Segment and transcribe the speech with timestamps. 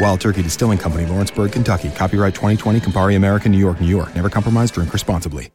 [0.00, 1.90] Wild Turkey Distilling Company, Lawrenceburg, Kentucky.
[1.90, 4.14] Copyright 2020, Campari American, New York, New York.
[4.14, 5.50] Never compromise, drink responsibly.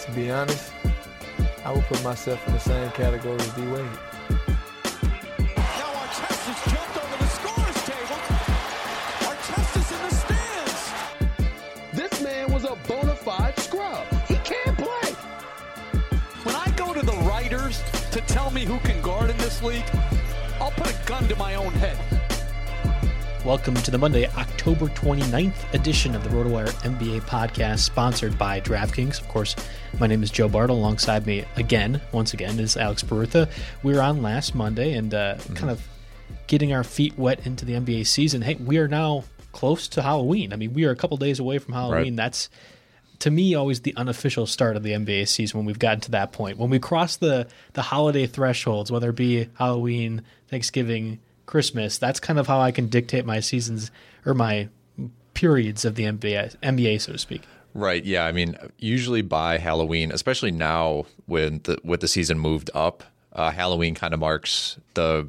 [0.00, 0.72] To be honest,
[1.64, 4.43] I would put myself in the same category as D Wade.
[18.34, 19.84] Tell me who can guard in this league,
[20.60, 21.96] I'll put a gun to my own head.
[23.44, 29.20] Welcome to the Monday, October 29th edition of the RotoWire NBA podcast, sponsored by DraftKings.
[29.20, 29.54] Of course,
[30.00, 30.76] my name is Joe Bartle.
[30.78, 33.48] Alongside me again, once again, is Alex Barutha.
[33.84, 35.54] We were on last Monday and uh, Mm-hmm.
[35.54, 35.86] kind of
[36.48, 38.42] getting our feet wet into the NBA season.
[38.42, 39.22] Hey, we are now
[39.52, 40.52] close to Halloween.
[40.52, 42.16] I mean, we are a couple days away from Halloween.
[42.16, 42.48] That's
[43.24, 46.32] to me always the unofficial start of the NBA season when we've gotten to that
[46.32, 46.58] point.
[46.58, 52.38] When we cross the the holiday thresholds, whether it be Halloween, Thanksgiving, Christmas, that's kind
[52.38, 53.90] of how I can dictate my seasons
[54.26, 54.68] or my
[55.32, 57.40] periods of the NBA, NBA so to speak.
[57.72, 58.04] Right.
[58.04, 58.26] Yeah.
[58.26, 63.50] I mean, usually by Halloween, especially now when the with the season moved up, uh,
[63.50, 65.26] Halloween kind of marks the.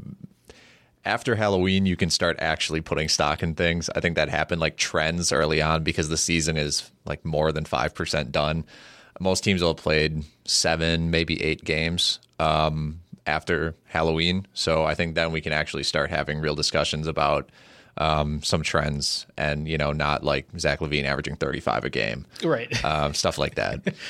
[1.05, 3.91] After Halloween, you can start actually putting stock in things.
[3.95, 7.63] I think that happened like trends early on because the season is like more than
[7.63, 8.65] five percent done.
[9.19, 14.47] Most teams will have played seven, maybe eight games um, after Halloween.
[14.53, 17.49] So I think then we can actually start having real discussions about
[17.97, 22.83] um, some trends and you know not like Zach LaVine averaging 35 a game, Right.
[22.85, 23.81] um, stuff like that.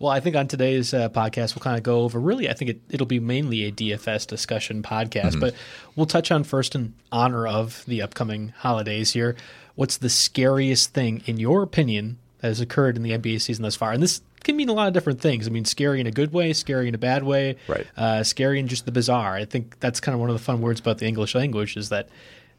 [0.00, 2.70] Well, I think on today's uh, podcast, we'll kind of go over really, I think
[2.70, 5.54] it, it'll be mainly a DFS discussion podcast, but
[5.96, 9.34] we'll touch on first in honor of the upcoming holidays here.
[9.74, 13.74] What's the scariest thing, in your opinion, that has occurred in the NBA season thus
[13.74, 13.90] far?
[13.90, 15.48] And this can mean a lot of different things.
[15.48, 17.86] I mean, scary in a good way, scary in a bad way, Right.
[17.96, 19.34] uh, scary in just the bizarre.
[19.34, 21.88] I think that's kind of one of the fun words about the English language is
[21.88, 22.08] that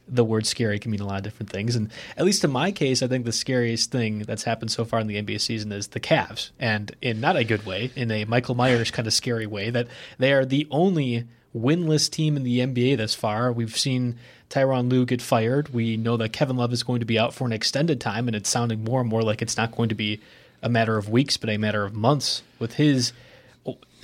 [0.10, 1.76] the word scary can mean a lot of different things.
[1.76, 5.00] And at least in my case, I think the scariest thing that's happened so far
[5.00, 6.52] in the NBA season is the Cavs.
[6.60, 9.88] And in not a good way, in a Michael Myers kind of scary way, that
[10.18, 11.26] they are the only
[11.56, 13.52] winless team in the NBA thus far.
[13.52, 14.18] We've seen
[14.50, 15.74] Tyron Lue get fired.
[15.74, 18.36] We know that Kevin Love is going to be out for an extended time, and
[18.36, 20.20] it's sounding more and more like it's not going to be
[20.62, 23.14] a matter of weeks, but a matter of months with his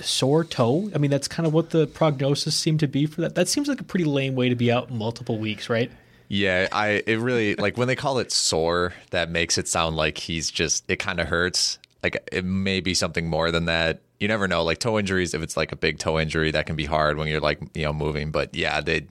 [0.00, 0.90] sore toe.
[0.94, 3.34] I mean, that's kind of what the prognosis seemed to be for that.
[3.34, 5.90] That seems like a pretty lame way to be out multiple weeks, right?
[6.28, 10.18] Yeah, I it really like when they call it sore, that makes it sound like
[10.18, 11.78] he's just it kind of hurts.
[12.02, 14.00] Like it may be something more than that.
[14.18, 14.64] You never know.
[14.64, 17.28] Like toe injuries, if it's like a big toe injury, that can be hard when
[17.28, 18.30] you're like you know moving.
[18.30, 19.06] But yeah, they.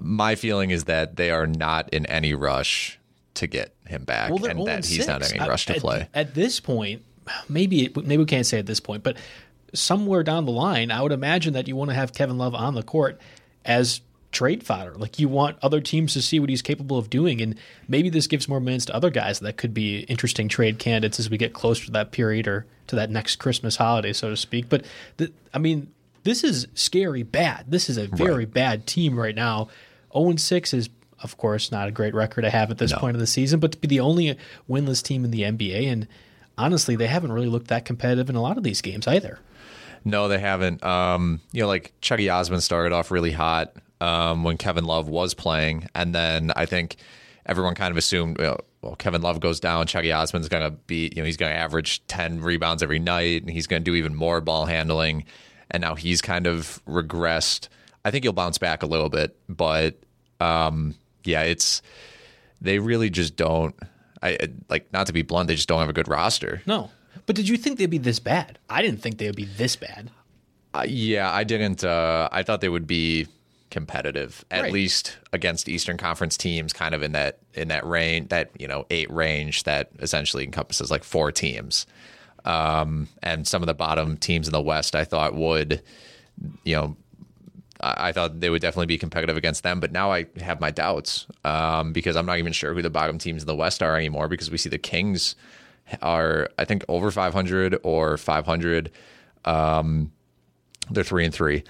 [0.00, 2.98] My feeling is that they are not in any rush
[3.34, 6.08] to get him back, Well, and that he's not in any rush to At- play.
[6.14, 7.02] At this point,
[7.48, 9.16] maybe maybe we can't say at this point, but
[9.74, 12.74] somewhere down the line, I would imagine that you want to have Kevin Love on
[12.74, 13.20] the court
[13.64, 14.00] as
[14.32, 14.94] trade fodder.
[14.94, 17.54] Like you want other teams to see what he's capable of doing, and
[17.86, 21.30] maybe this gives more minutes to other guys that could be interesting trade candidates as
[21.30, 24.68] we get closer to that period or to that next Christmas holiday, so to speak.
[24.68, 24.84] But
[25.18, 25.92] the, I mean,
[26.24, 27.66] this is scary bad.
[27.68, 29.68] This is a very bad team right now.
[30.12, 30.88] 0 6 is,
[31.22, 33.72] of course, not a great record to have at this point of the season, but
[33.72, 34.36] to be the only
[34.68, 35.90] winless team in the NBA.
[35.90, 36.06] And
[36.56, 39.38] honestly, they haven't really looked that competitive in a lot of these games either.
[40.04, 40.82] No, they haven't.
[40.84, 45.34] Um, you know, like Chucky Osman started off really hot um, when Kevin Love was
[45.34, 46.96] playing, and then I think
[47.46, 50.70] everyone kind of assumed, you know, well, Kevin Love goes down, Chucky Osman's going to
[50.70, 53.90] be, you know, he's going to average ten rebounds every night, and he's going to
[53.90, 55.24] do even more ball handling,
[55.70, 57.68] and now he's kind of regressed.
[58.04, 60.00] I think he'll bounce back a little bit, but
[60.40, 61.82] um, yeah, it's
[62.60, 63.74] they really just don't.
[64.22, 64.38] I
[64.68, 66.62] like not to be blunt, they just don't have a good roster.
[66.66, 66.90] No.
[67.26, 68.58] But did you think they'd be this bad?
[68.68, 70.10] I didn't think they would be this bad.
[70.74, 71.84] Uh, yeah, I didn't.
[71.84, 73.26] Uh, I thought they would be
[73.70, 74.72] competitive, at Right.
[74.72, 78.86] least against Eastern Conference teams, kind of in that in that range, that you know
[78.90, 81.86] eight range that essentially encompasses like four teams.
[82.44, 85.80] Um, and some of the bottom teams in the West, I thought would,
[86.64, 86.96] you know,
[87.80, 89.78] I I thought they would definitely be competitive against them.
[89.78, 93.18] But now I have my doubts um, because I'm not even sure who the bottom
[93.18, 95.34] teams in the West are anymore because we see the Kings
[96.00, 98.90] are, I think, over 500 or 500.
[99.44, 100.12] Um,
[100.90, 101.64] they're three and three.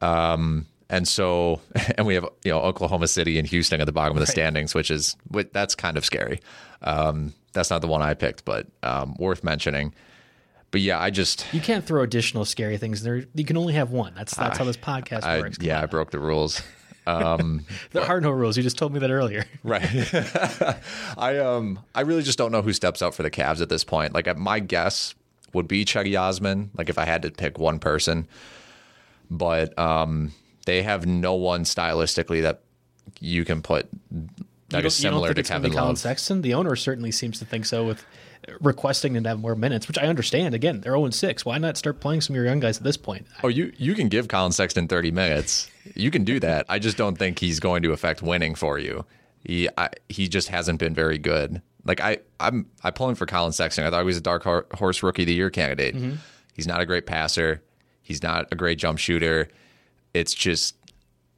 [0.00, 1.60] Um, and so,
[1.98, 4.74] and we have you know Oklahoma City and Houston at the bottom of the standings,
[4.74, 5.16] which is
[5.52, 6.40] that's kind of scary.
[6.82, 9.94] Um, that's not the one I picked, but um, worth mentioning.
[10.70, 13.24] But yeah, I just You can't throw additional scary things there.
[13.34, 14.14] You can only have one.
[14.14, 15.58] That's that's how this podcast I, works.
[15.60, 16.62] yeah, I broke the rules.
[17.06, 18.56] Um, There are no rules.
[18.56, 19.44] You just told me that earlier.
[19.62, 19.84] Right.
[21.18, 23.84] I um I really just don't know who steps up for the Cavs at this
[23.84, 24.14] point.
[24.14, 25.14] Like my guess
[25.52, 26.70] would be Chucky Osman.
[26.76, 28.26] Like if I had to pick one person,
[29.30, 30.32] but um
[30.66, 32.60] they have no one stylistically that
[33.20, 35.68] you can put that You is don't- you don't similar think to it's gonna be
[35.68, 35.98] Kevin Colin Love.
[35.98, 36.42] Sexton.
[36.42, 38.04] The owner certainly seems to think so with
[38.60, 40.54] requesting them to have more minutes, which I understand.
[40.54, 41.44] Again, they're 0 6.
[41.44, 43.26] Why not start playing some of your young guys at this point?
[43.42, 45.70] Oh, you you can give Colin Sexton 30 minutes.
[45.94, 46.66] You can do that.
[46.68, 49.04] I just don't think he's going to affect winning for you.
[49.44, 51.62] He I, he just hasn't been very good.
[51.84, 53.84] Like I I'm I pulling for Colin Sexton.
[53.84, 55.94] I thought he was a dark horse rookie of the year candidate.
[55.94, 56.16] Mm-hmm.
[56.54, 57.62] He's not a great passer.
[58.02, 59.48] He's not a great jump shooter.
[60.14, 60.74] It's just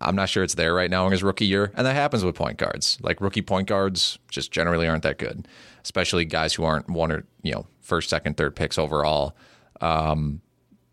[0.00, 2.34] I'm not sure it's there right now in his rookie year, and that happens with
[2.36, 2.98] point guards.
[3.02, 5.48] Like rookie point guards just generally aren't that good,
[5.82, 9.34] especially guys who aren't one or you know first, second, third picks overall.
[9.80, 10.40] Um,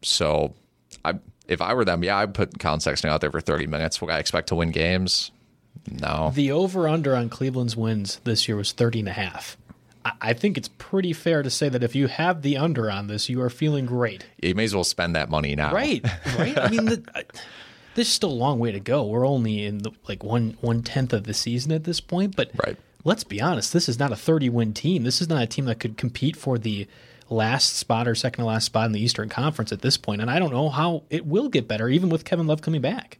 [0.01, 0.53] so
[1.03, 1.13] I
[1.47, 4.01] if I were them, yeah, I'd put Colin Sexton out there for 30 minutes.
[4.01, 5.31] Would I expect to win games?
[5.91, 6.31] No.
[6.33, 9.55] The over under on Cleveland's wins this year was 30 and a half.
[10.03, 13.07] I- I think it's pretty fair to say that if you have the under on
[13.07, 14.25] this, you are feeling great.
[14.41, 15.71] You may as well spend that money now.
[15.73, 16.03] Right,
[16.39, 16.57] right.
[16.57, 17.03] I mean, the,
[17.95, 19.03] I, there's still a long way to go.
[19.05, 22.35] We're only in the, like one one tenth of the season at this point.
[22.35, 22.77] But Right.
[23.03, 25.03] let's be honest, this is not a 30 win team.
[25.03, 26.87] This is not a team that could compete for the
[27.29, 30.21] last spot or second to last spot in the Eastern Conference at this point.
[30.21, 33.17] And I don't know how it will get better, even with Kevin Love coming back.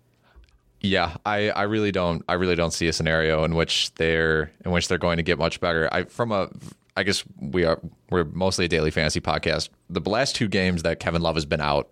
[0.81, 4.71] Yeah, I, I really don't I really don't see a scenario in which they're in
[4.71, 5.89] which they're going to get much better.
[5.91, 6.49] I from a
[6.95, 7.79] I guess we are
[8.11, 9.69] we're mostly a daily fantasy podcast.
[9.89, 11.91] The last two games that Kevin Love has been out,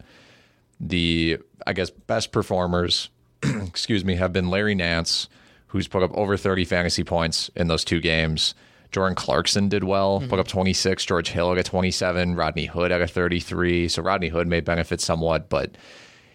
[0.87, 3.09] the I guess best performers,
[3.43, 5.29] excuse me, have been Larry Nance,
[5.67, 8.53] who's put up over 30 fantasy points in those two games.
[8.91, 11.03] Jordan Clarkson did well, put up 26.
[11.05, 12.35] George Hill at a 27.
[12.35, 13.89] Rodney Hood at a 33.
[13.89, 15.75] So Rodney Hood may benefit somewhat, but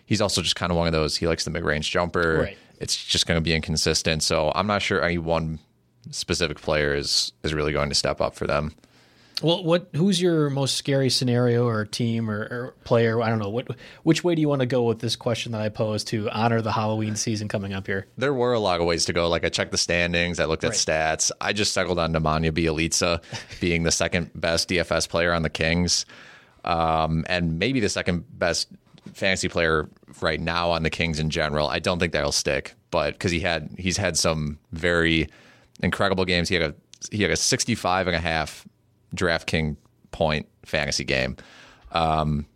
[0.07, 1.17] he's also just kind of one of those.
[1.17, 2.40] He likes the mid range jumper.
[2.43, 2.59] Right.
[2.81, 4.25] It's just going to be inconsistent.
[4.25, 5.61] So I'm not sure any one
[6.11, 8.75] specific player is is really going to step up for them.
[9.40, 9.88] Well, what?
[9.95, 13.23] Who's your most scary scenario or team or, or player?
[13.23, 13.50] I don't know.
[13.50, 13.68] What?
[14.02, 16.61] Which way do you want to go with this question that I posed to honor
[16.61, 18.07] the Halloween season coming up here?
[18.16, 19.28] There were a lot of ways to go.
[19.28, 20.76] Like I checked the standings, I looked at Right.
[20.76, 21.30] stats.
[21.40, 23.23] I just settled on Nemanja Bjelica
[23.61, 26.04] being the second best DFS player on the Kings,
[26.64, 28.68] um, and maybe the second best
[29.14, 29.88] fantasy player
[30.21, 31.68] right now on the Kings in general.
[31.68, 35.28] I don't think that'll stick, but because he had he's had some very
[35.80, 36.49] incredible games.
[36.49, 36.75] He had a
[37.12, 38.66] he had a 65 and a half
[39.15, 39.77] DraftKings
[40.11, 41.37] point fantasy game.
[41.93, 42.47] Um,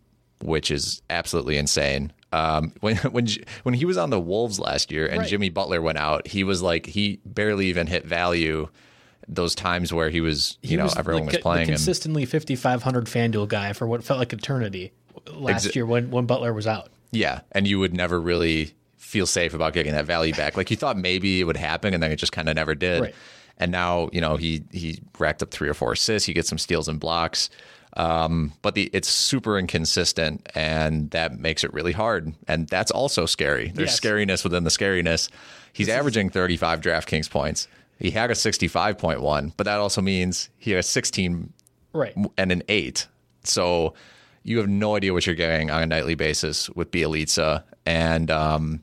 [0.41, 2.11] which is absolutely insane.
[2.31, 3.27] Um, when when
[3.63, 5.27] when he was on the Wolves last year and Right.
[5.27, 8.67] Jimmy Butler went out, he was like he barely even hit value.
[9.29, 13.05] Those times where he was, you He know, was everyone like was playing consistently 5,500
[13.05, 14.91] FanDuel guy for what felt like eternity
[15.31, 16.89] last year when, when Butler was out.
[17.11, 20.57] Yeah, and you would never really feel safe about getting that value back.
[20.57, 23.01] Like you thought maybe it would happen, and then it just kind of never did.
[23.01, 23.15] Right.
[23.57, 26.25] And now you know he he racked up three or four assists.
[26.25, 27.49] He gets some steals and blocks,
[27.97, 32.33] um, but the it's super inconsistent, and that makes it really hard.
[32.47, 33.71] And that's also scary.
[33.73, 33.99] There's Yes.
[33.99, 35.29] scariness within the scariness.
[35.71, 37.67] He's averaging 35 DraftKings points.
[37.99, 41.53] He had a 65.1, but that also means he had a 16
[41.93, 42.13] Right.
[42.37, 43.07] and an eight.
[43.43, 43.93] So
[44.43, 48.81] you have no idea what you're getting on a nightly basis with Bjelica and um,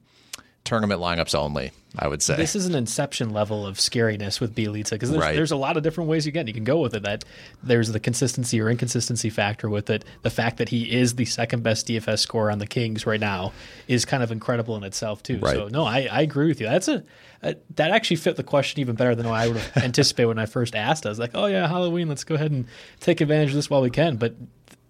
[0.71, 1.73] tournament lineups only.
[1.99, 5.35] I would say This is an inception level of scariness with Bjelica because there's, Right.
[5.35, 7.03] there's a lot of different ways you can you can go with it.
[7.03, 7.25] That
[7.65, 10.05] there's the consistency or inconsistency factor with it.
[10.23, 13.53] The fact that he is the second best DFS scorer on the Kings right now
[13.89, 15.39] is kind of incredible in itself too.
[15.41, 15.57] Right.
[15.57, 16.69] So no, I, I agree with you.
[16.69, 17.03] That's a,
[17.43, 20.47] a that actually fit the question even better than I would have anticipated when I
[20.47, 21.07] first asked.
[21.07, 22.67] I was like, oh yeah, Halloween, let's go ahead and
[23.01, 24.17] take advantage of this while we can.
[24.17, 24.37] But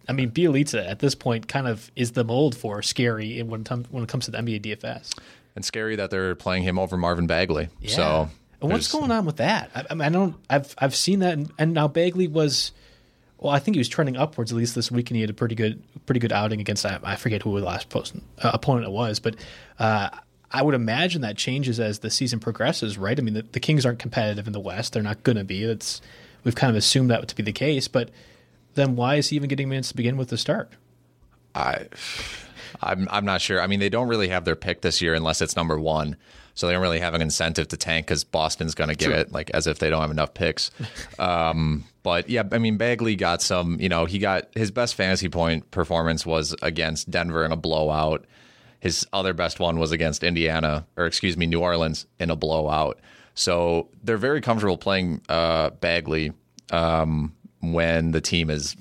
[0.06, 3.68] I mean, Bjelica at this point kind of is the mold for scary when, it
[3.90, 5.12] when it comes to the NBA DFS.
[5.54, 7.68] And scary that they're playing him over Marvin Bagley.
[7.94, 8.30] So
[8.60, 9.70] what's going on with that?
[9.74, 10.36] I, I, mean, I don't.
[10.48, 12.72] I've I've seen that, and, and now Bagley was.
[13.38, 15.34] Well, I think he was trending upwards at least this week, and he had a
[15.34, 16.84] pretty good, pretty good outing against.
[16.84, 19.36] I, I forget who the last post, uh, opponent it was, but
[19.78, 20.10] uh,
[20.50, 23.18] I would imagine that changes as the season progresses, right?
[23.18, 25.64] I mean, the, the Kings aren't competitive in the West; they're not going to be.
[25.64, 26.02] That's
[26.44, 28.10] we've kind of assumed that to be the case, but
[28.74, 30.70] then why is he even getting minutes to begin with to start?
[31.54, 31.86] I,
[32.82, 33.60] I'm I'm not sure.
[33.60, 36.16] I mean, they don't really have their pick this year unless it's number one.
[36.54, 39.32] So they don't really have an incentive to tank because Boston's going to get it,
[39.32, 40.70] like as if they don't have enough picks.
[41.18, 43.80] um, but yeah, I mean, Bagley got some.
[43.80, 48.26] You know, he got his best fantasy point performance was against Denver in a blowout.
[48.80, 52.98] His other best one was against Indiana, or excuse me, New Orleans in a blowout.
[53.34, 56.32] So they're very comfortable playing uh, Bagley
[56.72, 58.76] um, when the team is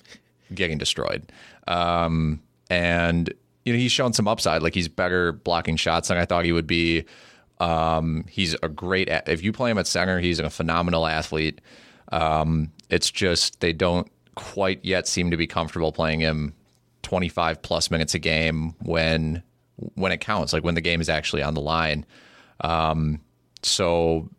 [0.54, 1.32] getting destroyed.
[1.68, 3.34] Um, and
[3.70, 4.64] you know he's shown some upside.
[4.64, 7.06] Like he's better blocking shots than I thought he would be.
[7.60, 9.10] Um, he's a great.
[9.28, 11.62] If you play him at center, he's a phenomenal athlete.
[12.12, 16.56] Um, it's just they don't quite yet seem to be comfortable playing him
[17.04, 19.44] 25 plus minutes a game when
[19.94, 22.08] when it counts, like when the game is actually on the line.
[22.62, 23.22] Um,
[23.62, 24.30] so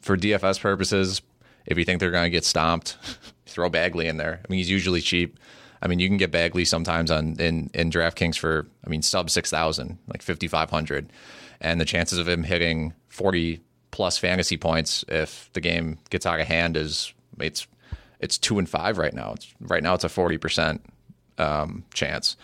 [0.00, 1.22] for DFS purposes,
[1.66, 2.98] if you think they're going to get stomped,
[3.46, 4.40] throw Bagley in there.
[4.44, 5.38] I mean, he's usually cheap.
[5.82, 9.28] I mean, you can get Bagley sometimes on in in DraftKings for I mean sub
[9.28, 11.12] six thousand, like fifty five hundred,
[11.60, 13.60] and the chances of him hitting forty
[13.90, 17.66] plus fantasy points if the game gets out of hand is it's
[18.20, 19.32] it's two and five right now.
[19.32, 20.82] It's right now it's a forty percent
[21.38, 22.36] um, chance.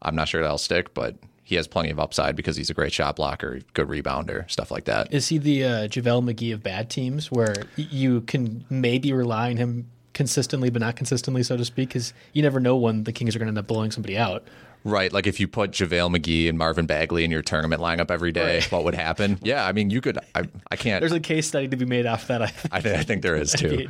[0.00, 2.92] I'm not sure that'll stick, but he has plenty of upside because he's a great
[2.92, 5.12] shot blocker, good rebounder, stuff like that.
[5.12, 9.56] Is he the uh, JaVale McGee of bad teams where you can maybe rely on
[9.56, 11.90] him consistently, but not consistently, so to speak?
[11.90, 14.44] Because you never know when the Kings are going to end up blowing somebody out.
[14.86, 18.32] Right, like if you put JaVale McGee and Marvin Bagley in your tournament lineup every
[18.32, 19.38] day, what would happen?
[19.42, 20.18] Yeah, I mean, you could.
[20.34, 21.00] I, I can't.
[21.00, 22.42] There's a case study to be made off that.
[22.42, 22.74] I think.
[22.74, 23.88] I, th- I think there is too.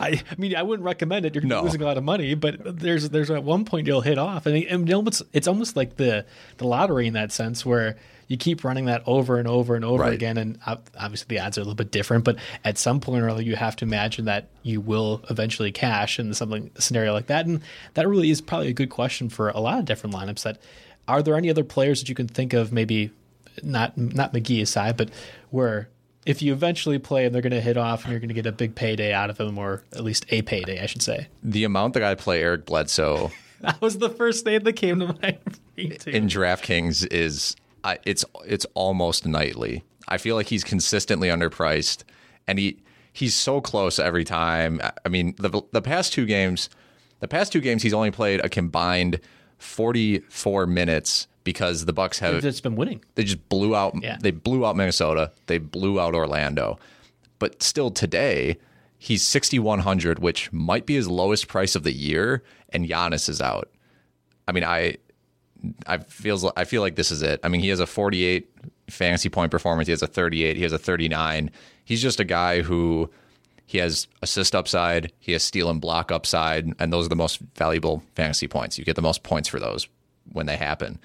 [0.00, 1.34] I, mean, I wouldn't recommend it.
[1.34, 1.62] You're No.
[1.62, 4.56] losing a lot of money, but there's there's at one point you'll hit off, and,
[4.64, 4.88] and
[5.34, 6.24] it's almost like the
[6.56, 7.96] the lottery in that sense, where
[8.28, 10.12] you keep running that over and over and over Right.
[10.12, 10.58] again, and
[10.98, 13.54] obviously the odds are a little bit different, but at some point or other, you
[13.56, 17.60] have to imagine that you will eventually cash in something scenario like that, and
[17.94, 20.42] that really is probably a good question for a lot of different lineups.
[20.42, 20.58] That
[21.06, 23.10] are there any other players that you can think of, maybe
[23.62, 25.10] not not McGee aside, but
[25.50, 25.88] where
[26.26, 28.46] if you eventually play and they're going to hit off and you're going to get
[28.46, 31.28] a big payday out of them, or at least a payday, I should say.
[31.44, 33.30] The amount that I play Eric Bledsoe
[33.60, 35.38] That was the first name that came to mind.
[35.44, 36.10] for me, too.
[36.10, 37.54] in DraftKings is
[37.84, 39.84] I it's it's almost nightly.
[40.08, 42.04] I feel like he's consistently underpriced,
[42.46, 42.78] and he
[43.12, 44.80] he's so close every time.
[44.82, 46.68] I- I mean, the the past two games,
[47.20, 49.20] the past two games, he's only played a combined
[49.58, 53.00] forty four minutes because the Bucks have it's been winning.
[53.14, 54.18] they just blew out Yeah.
[54.20, 56.78] they blew out Minnesota, they blew out Orlando.
[57.38, 58.58] But still today,
[58.98, 63.70] he's 6100, which might be his lowest price of the year and Giannis is out.
[64.48, 64.96] I mean, I
[65.86, 67.40] I feels I feel like this is it.
[67.42, 68.50] I mean, he has a 48
[68.88, 71.50] fantasy point performance, he has a 38, he has a 39.
[71.84, 73.10] He's just a guy who
[73.66, 77.40] he has assist upside, he has steal and block upside, and those are the most
[77.56, 78.78] valuable fantasy points.
[78.78, 79.88] You get the most points for those
[80.32, 81.00] when they happen.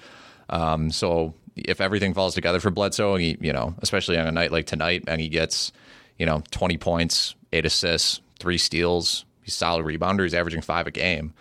[0.48, 4.52] Um, so if everything falls together for Bledsoe, he, you know, especially on a night
[4.52, 5.72] like tonight, and he gets,
[6.18, 10.90] you know, 20 points, eight assists, three steals, he's solid rebounder, he's averaging five a
[10.90, 11.34] game.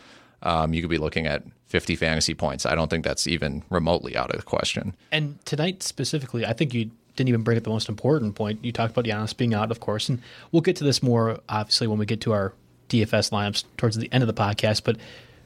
[0.44, 2.66] Um, you could be looking at 50 fantasy points.
[2.66, 4.94] I don't think that's even remotely out of the question.
[5.12, 8.64] And tonight specifically, I think you didn't even bring up the most important point.
[8.64, 11.88] You talked about Giannis being out, of course, and we'll get to this more obviously
[11.88, 12.54] when we get to our
[12.90, 14.84] DFS lineups towards the end of the podcast.
[14.84, 14.98] But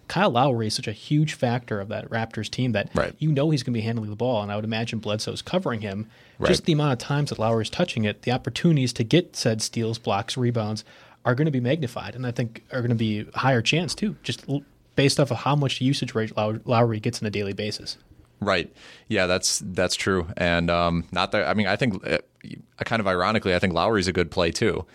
[0.07, 3.13] Kyle Lowry is such a huge factor of that Raptors team that right.
[3.19, 5.81] you know he's going to be handling the ball, and I would imagine Bledsoe's covering
[5.81, 6.09] him.
[6.39, 6.49] Right.
[6.49, 9.99] Just the amount of times that Lowry's touching it, the opportunities to get said steals,
[9.99, 10.83] blocks, rebounds
[11.23, 14.15] are going to be magnified, and I think are going to be higher chance too,
[14.23, 14.43] just
[14.95, 17.97] based off of how much usage rate Lowry gets on a daily basis.
[18.39, 18.73] Right.
[19.07, 20.27] Yeah, that's that's true.
[20.37, 22.19] And um, not that I mean, I think uh,
[22.83, 24.85] kind of ironically, I think Lowry's a good play too.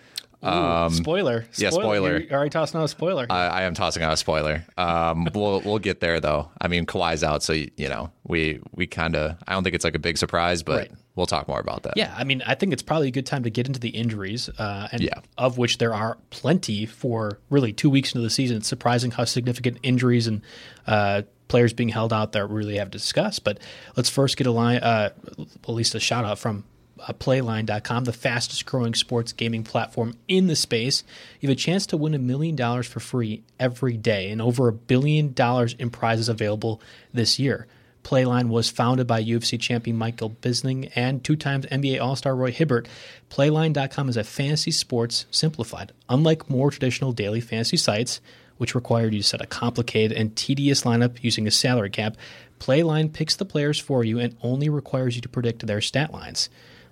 [0.42, 1.42] Um, spoiler.
[1.42, 1.47] spoiler.
[1.57, 2.19] Yeah, spoiler.
[2.19, 3.26] You're already tossing out a spoiler.
[3.28, 4.64] I, I am tossing out a spoiler.
[4.78, 6.50] Um, we'll we'll get there though.
[6.61, 9.37] I mean, Kawhi's out, so you, know we we kind of.
[9.47, 10.92] I don't think it's like a big surprise, but right.
[11.20, 11.94] We'll talk more about that.
[11.96, 14.48] Yeah, I mean, I think it's probably a good time to get into the injuries,
[14.48, 15.20] uh, and yeah.
[15.36, 18.56] of which there are plenty for really two weeks into the season.
[18.56, 20.40] It's surprising how significant injuries and
[20.86, 23.38] uh, players being held out there really have to discuss.
[23.38, 23.58] But
[23.96, 26.64] let's first get a line, uh, at least a shout out from
[26.98, 31.04] uh, Playline.com, the fastest growing sports gaming platform in the space.
[31.40, 34.68] You have a chance to win a million dollars for free every day and over
[34.68, 36.80] a billion dollars in prizes available
[37.12, 37.66] this year.
[38.02, 42.50] Playline was founded by UFC champion Michael Bisping and two times NBA All Star Roy
[42.50, 42.88] Hibbert.
[43.30, 45.92] Playline.com is a fantasy sports simplified.
[46.09, 48.21] Unlike more traditional daily fantasy sites,
[48.57, 52.16] which required you to set a complicated and tedious lineup using a salary cap,
[52.59, 56.50] Playline picks the players for you and only requires you to predict their stat lines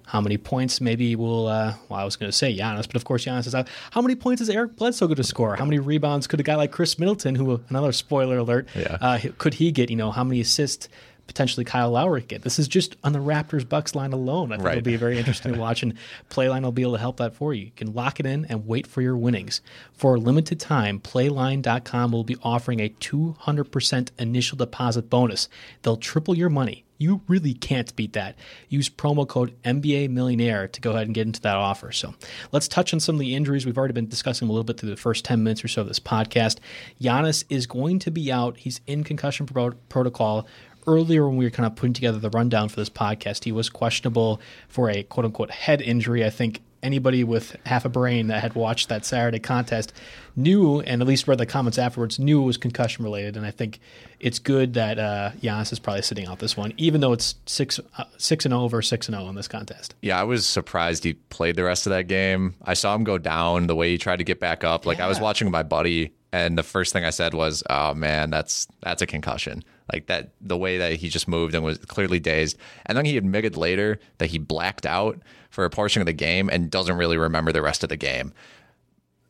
[0.09, 3.05] how many points maybe will, uh, well, I was going to say Giannis, but of
[3.05, 3.69] course Giannis is out.
[3.91, 5.55] How many points is Eric Bledsoe going to score?
[5.55, 8.97] How many rebounds could a guy like Khris Middleton, who, another spoiler alert, yeah.
[9.03, 9.91] uh, could he get?
[9.91, 10.89] You know, how many assists
[11.27, 12.41] potentially Kyle Lowry get?
[12.41, 14.51] This is just on the Raptors Bucks line alone.
[14.51, 14.79] I think right.
[14.79, 15.93] it'll be very interesting to watch, and
[16.31, 17.67] Playline will be able to help that for you.
[17.67, 19.61] You can lock it in and wait for your winnings.
[19.93, 25.51] For a limited time, Playline.com will be offering a 200% initial deposit bonus.
[25.83, 28.37] They'll triple your money you really can't beat that.
[28.69, 31.93] Use promo code MBA Millionaire to go ahead and get into that offer.
[31.93, 32.15] So
[32.53, 33.65] let's touch on some of the injuries.
[33.65, 35.89] We've already been discussing a little bit through the first 10 minutes or so of
[35.89, 36.59] this podcast.
[37.01, 38.59] Giannis is going to be out.
[38.59, 40.47] He's in concussion pro- protocol
[40.87, 43.69] earlier when we were kind of putting together the rundown for this podcast, he was
[43.69, 46.25] questionable for a quote unquote head injury.
[46.25, 49.93] I think anybody with half a brain that had watched that Saturday contest
[50.37, 53.37] knew, and at least read the comments afterwards, knew it was concussion related.
[53.37, 53.81] And I think
[54.21, 57.81] it's good that uh, Giannis is probably sitting out this one, even though it's six
[57.97, 59.95] uh, six and over six and zero in this contest.
[60.03, 62.55] Yeah, I was surprised he played the rest of that game.
[62.63, 64.87] I saw him go down the way he tried to get back up.
[64.87, 65.07] Like yeah.
[65.07, 68.69] I was watching my buddy, and the first thing I said was, "Oh man, that's
[68.83, 72.59] that's a concussion." Like that, the way that he just moved and was clearly dazed.
[72.85, 76.51] And then he admitted later that he blacked out for a portion of the game
[76.51, 78.35] and doesn't really remember the rest of the game.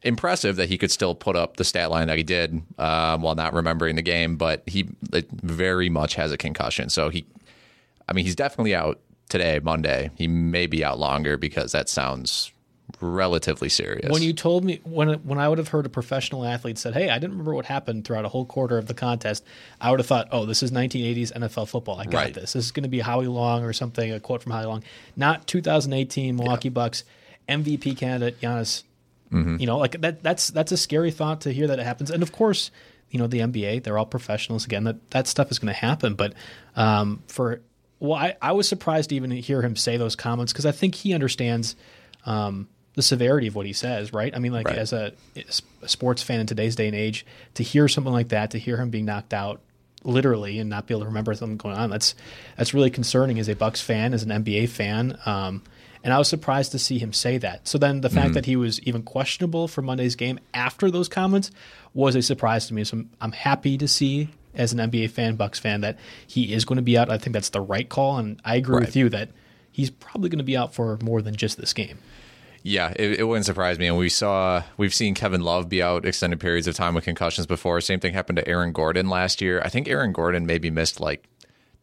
[0.02, 3.37] Impressive that he could still put up the stat line that he did um, while
[3.37, 6.88] not remembering the game, but he very much has a concussion.
[6.88, 7.24] So he,
[8.08, 10.11] I mean, he's definitely out today, Monday.
[10.16, 12.50] He may be out longer because that sounds
[13.00, 14.11] relatively serious.
[14.11, 17.11] When you told me when when I would have heard a professional athlete said, "Hey,
[17.11, 19.44] I didn't remember what happened throughout a whole quarter of the contest,"
[19.80, 21.98] I would have thought, "Oh, this is 1980s NFL football.
[21.98, 22.34] I got right.
[22.34, 22.52] this.
[22.54, 24.12] This is going to be Howie Long or something.
[24.12, 24.84] A quote from Howie Long,
[25.16, 26.72] not 2018 Milwaukee yeah.
[26.72, 27.04] Bucks
[27.48, 28.84] MVP candidate Giannis.
[29.32, 29.56] Mm-hmm.
[29.61, 30.22] You know, like that.
[30.22, 32.11] That's that's a scary thought to hear that it happens.
[32.11, 32.70] And of course,
[33.11, 34.64] you know, the NBA, they're all professionals.
[34.64, 36.14] Again, that that stuff is going to happen.
[36.14, 36.34] But
[36.76, 37.61] um, for
[38.00, 40.94] well, I, I was surprised to even hear him say those comments because I think
[40.94, 41.76] he understands.
[42.26, 44.34] Um, the severity of what he says, right?
[44.34, 44.76] I mean, like right.
[44.76, 48.50] as a, a, sports fan in today's day and age, to hear something like that,
[48.50, 49.61] to hear him being knocked out
[50.02, 52.16] literally and not be able to remember something going on, that's
[52.56, 55.16] that's really concerning as a Bucks fan, as an NBA fan.
[55.26, 55.62] Um,
[56.02, 57.68] and I was surprised to see him say that.
[57.68, 58.34] So then the fact mm-hmm.
[58.34, 61.52] that he was even questionable for Monday's game after those comments
[61.94, 62.82] was a surprise to me.
[62.82, 66.64] So I'm, I'm happy to see as an NBA fan, Bucks fan, that he is
[66.64, 67.11] going to be out.
[67.11, 68.87] I think that's the right call, and I agree right.
[68.87, 69.28] with you that
[69.70, 72.00] he's probably going to be out for more than just this game.
[72.68, 73.87] Yeah, it, it, wouldn't surprise me.
[73.87, 77.46] And we saw, we've seen Kevin Love be out extended periods of time with concussions
[77.46, 77.81] before.
[77.81, 79.62] Same thing happened to Aaron Gordon last year.
[79.64, 81.26] I think Aaron Gordon maybe missed like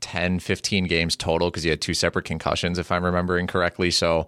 [0.02, 3.90] 10, 15 games total because he had two separate concussions, if I'm remembering correctly.
[3.90, 4.28] So,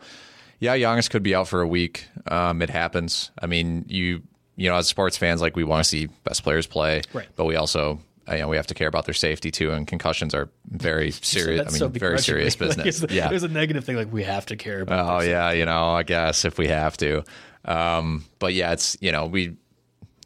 [0.59, 2.07] yeah, Giannis could be out for a week.
[2.25, 3.29] Um, it happens.
[3.39, 4.23] I mean, you,
[4.55, 7.27] you know, as sports fans, like we want to see best players play, right.
[7.35, 7.99] but we also
[8.31, 11.67] you know, we have to care about their safety too, and concussions are very serious.
[11.67, 13.01] I mean, so very serious business.
[13.01, 15.23] Like yeah, there's a negative thing like we have to care about.
[15.23, 17.23] Oh yeah, you know, I guess if we have to,
[17.65, 19.55] um, but yeah, it's you know we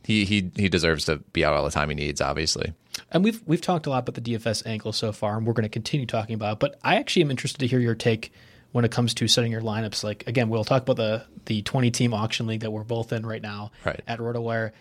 [0.03, 2.73] he he he deserves to be out all the time he needs, obviously.
[3.11, 5.63] And we've we've talked a lot about the DFS angle so far, and we're going
[5.63, 6.53] to continue talking about.
[6.53, 8.31] It, but I actually am interested to hear your take
[8.71, 10.03] when it comes to setting your lineups.
[10.03, 13.25] Like again, we'll talk about the the 20 team auction league that we're both in
[13.25, 14.01] right now right.
[14.07, 14.71] at RotoWire.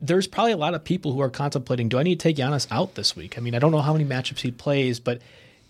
[0.00, 2.66] There's probably a lot of people who are contemplating do I need to take Giannis
[2.70, 3.38] out this week?
[3.38, 5.20] I mean, I don't know how many matchups he plays, but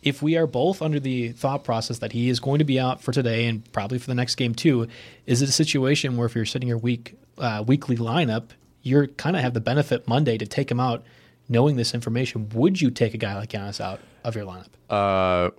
[0.03, 3.03] if we are both under the thought process that he is going to be out
[3.03, 4.89] for today and probably for the next game too,
[5.27, 8.51] is it a situation where if you're sitting your week uh, weekly lineup,
[8.83, 11.05] you're kind of have the benefit Monday to take him out,
[11.49, 12.49] knowing this information?
[12.51, 14.69] Would you take a guy like Giannis out of your lineup?
[14.89, 15.51] Uh,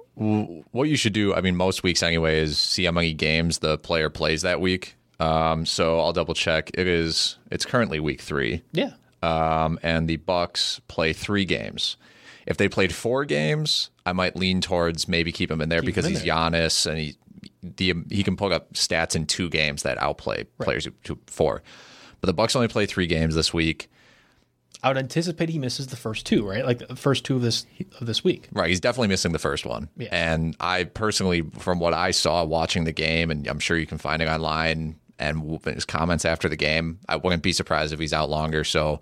[0.72, 3.78] what you should do, I mean, most weeks anyway, is see how many games the
[3.78, 4.97] player plays that week.
[5.20, 6.72] Um, so I'll double check.
[6.74, 7.38] It is.
[7.52, 8.62] It's currently week three.
[8.72, 8.92] Yeah.
[9.24, 11.98] Um, and the Bucks play three games.
[12.46, 15.88] If they played four games, I might lean towards maybe keep him in there Keep
[15.88, 16.34] because in he's there.
[16.34, 17.16] Giannis and he
[17.62, 21.62] the he can put up stats in two games that outplay players who to four.
[22.22, 23.90] But the Bucks only play three games this week.
[24.84, 26.64] I would anticipate he misses the first two, right?
[26.64, 27.66] Like the first two of this
[28.00, 28.48] of this week.
[28.52, 29.90] Right, he's definitely missing the first one.
[29.98, 30.10] Yeah.
[30.12, 33.98] And I personally, from what I saw watching the game, and I'm sure you can
[33.98, 38.14] find it online and his comments after the game, I wouldn't be surprised if he's
[38.14, 38.64] out longer.
[38.64, 39.02] So,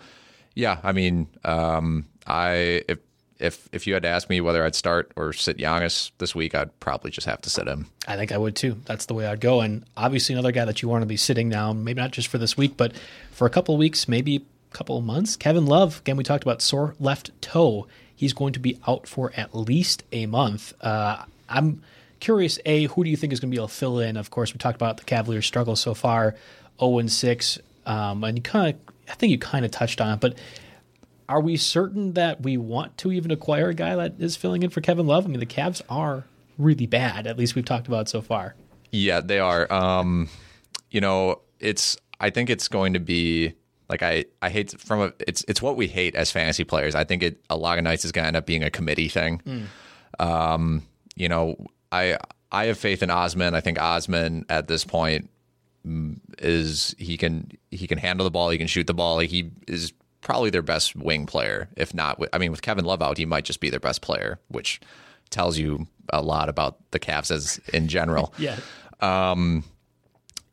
[0.54, 3.00] yeah, I mean, um, I if
[3.40, 6.56] if if you had to ask me whether I'd start or sit Giannis this week,
[6.56, 7.88] I'd probably just have to sit him.
[8.08, 8.80] I think I would too.
[8.86, 9.62] That's the way I'd go.
[9.62, 12.38] And obviously, another guy that you want to be sitting down, maybe not just for
[12.38, 12.94] this week, but
[13.32, 15.36] for a couple weeks, maybe a couple of months.
[15.36, 17.88] Kevin Love, again, we talked about sore left toe.
[18.16, 20.74] He's going to be out for at least a month.
[20.82, 21.82] Uh, I'm
[22.26, 24.18] curious, A, who do you think is going to be able to fill in?
[24.18, 26.34] Of course, we talked about the Cavaliers' struggle so far
[26.80, 27.60] 0 and 6.
[27.86, 30.36] Um, and you kind of, I think you kind of touched on it, but
[31.30, 34.72] are we certain that we want to even acquire a guy that is filling in
[34.72, 35.26] for Kevin Love?
[35.26, 36.24] I mean, the Cavs are
[36.58, 38.56] really bad, at least we've talked about so far.
[38.92, 39.72] Yeah, they are.
[39.72, 40.28] Um,
[40.90, 41.98] you know, it's.
[42.20, 43.54] I think it's going to be
[43.90, 44.26] like I.
[44.42, 45.14] I hate from a.
[45.28, 46.96] It's it's what we hate as fantasy players.
[46.96, 49.10] I think it a lot of nights is going to end up being a committee
[49.10, 49.68] thing.
[50.18, 50.84] Um,
[51.16, 51.58] you know,
[51.96, 52.18] I
[52.52, 53.56] I have faith in Osman.
[53.56, 55.30] I think Osman at this point
[55.86, 58.50] mm, is he can he can handle the ball.
[58.50, 59.20] He can shoot the ball.
[59.20, 61.70] He is probably their best wing player.
[61.76, 64.40] If not, I mean, with Kevin Love out, he might just be their best player,
[64.48, 64.82] which
[65.30, 68.34] tells you a lot about the Cavs as in general.
[68.40, 68.60] Yeah.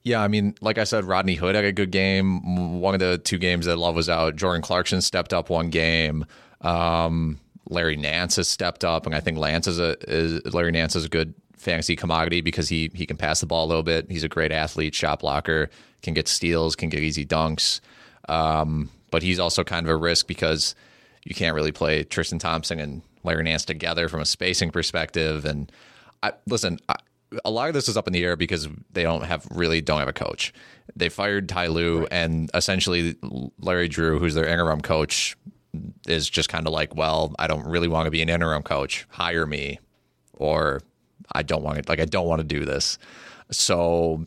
[0.05, 2.81] Yeah, I mean, like I said, Rodney Hood had a good game.
[2.81, 6.27] One of the two games that Love was out, Jordan Clarkson stepped up one game.
[6.61, 7.39] Um,
[7.73, 11.05] Larry Nance has stepped up, and I think Lance is a is, Larry Nance is
[11.05, 14.11] a good fantasy commodity because he he can pass the ball a little bit.
[14.11, 15.71] He's a great athlete, shot blocker,
[16.03, 17.81] can get steals, can get easy dunks.
[18.29, 20.75] Um, but he's also kind of a risk because
[21.25, 25.45] you can't really play Tristan Thompson and Larry Nance together from a spacing perspective.
[25.45, 25.71] And
[26.23, 26.97] I listen, I,
[27.45, 29.99] a lot of this is up in the air because they don't have really don't
[29.99, 30.53] have a coach.
[30.97, 33.17] They fired Ty Lue, and essentially
[33.59, 35.37] Larry Drew, who's their interim coach,
[36.07, 39.07] is just kind of like, well, I don't really want to be an interim coach.
[39.11, 39.79] Hire me,
[40.35, 40.83] or
[41.33, 42.99] I don't want to like I don't want to do this.
[43.51, 44.27] So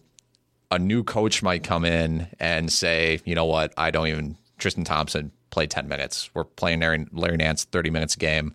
[0.71, 4.83] a new coach might come in and say, you know what, I don't even Tristan
[4.83, 6.29] Thompson play 10 minutes.
[6.33, 8.53] We're playing Larry, Larry Nance 30 minutes a game.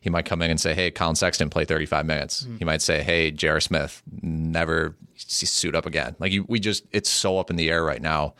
[0.00, 2.44] He might come in and say, hey, Colin Sexton, play 35 minutes.
[2.44, 2.58] Mm.
[2.58, 3.60] He might say, hey, J.R.
[3.60, 6.16] Smith, never suit up again.
[6.18, 8.34] Like you, we just, it's so up in the air right now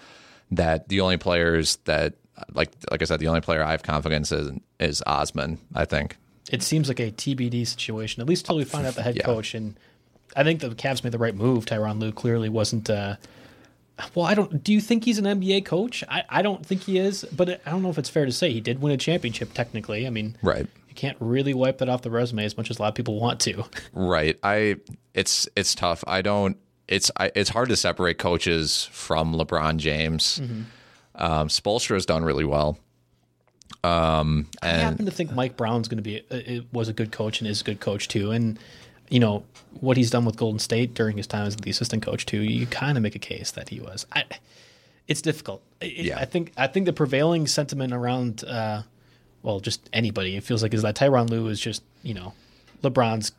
[0.50, 2.14] that the only players that,
[2.52, 6.16] like like I said, the only player I have confidence in is Osman, I think.
[6.50, 9.24] It seems like a TBD situation, at least until we find out the head Yeah.
[9.24, 9.54] coach.
[9.54, 9.78] And
[10.34, 11.64] I think the Cavs made the right move.
[11.66, 12.88] Tyron Lue clearly wasn't.
[12.90, 13.16] Uh,
[14.14, 14.64] well, I don't.
[14.64, 16.02] Do you think he's an NBA coach?
[16.08, 18.50] I, I don't think he is, but I don't know if it's fair to say
[18.50, 19.52] he did win a championship.
[19.52, 20.66] Technically, I mean, Right.
[20.88, 23.20] you can't really wipe that off the resume as much as a lot of people
[23.20, 23.64] want to.
[23.92, 24.38] Right.
[24.42, 24.76] I
[25.14, 26.02] it's it's tough.
[26.06, 26.56] I don't
[26.88, 30.40] it's I, it's hard to separate coaches from LeBron James.
[31.14, 32.78] Um Spoelstra's done really well.
[33.82, 37.12] Um I happen to think Mike Brown's going to be uh, it was a good
[37.12, 38.30] coach and is a good coach too.
[38.30, 38.58] And
[39.08, 39.44] you know
[39.80, 42.42] what he's done with Golden State during his time as the assistant coach too.
[42.42, 44.06] You kind of make a case that he was.
[44.12, 44.24] I,
[45.08, 45.62] it's difficult.
[45.80, 46.18] It- Yeah.
[46.18, 48.82] I think I think the prevailing sentiment around, uh,
[49.42, 52.34] well, just anybody, it feels like is that Tyron Lue is just you know
[52.82, 53.32] LeBron's.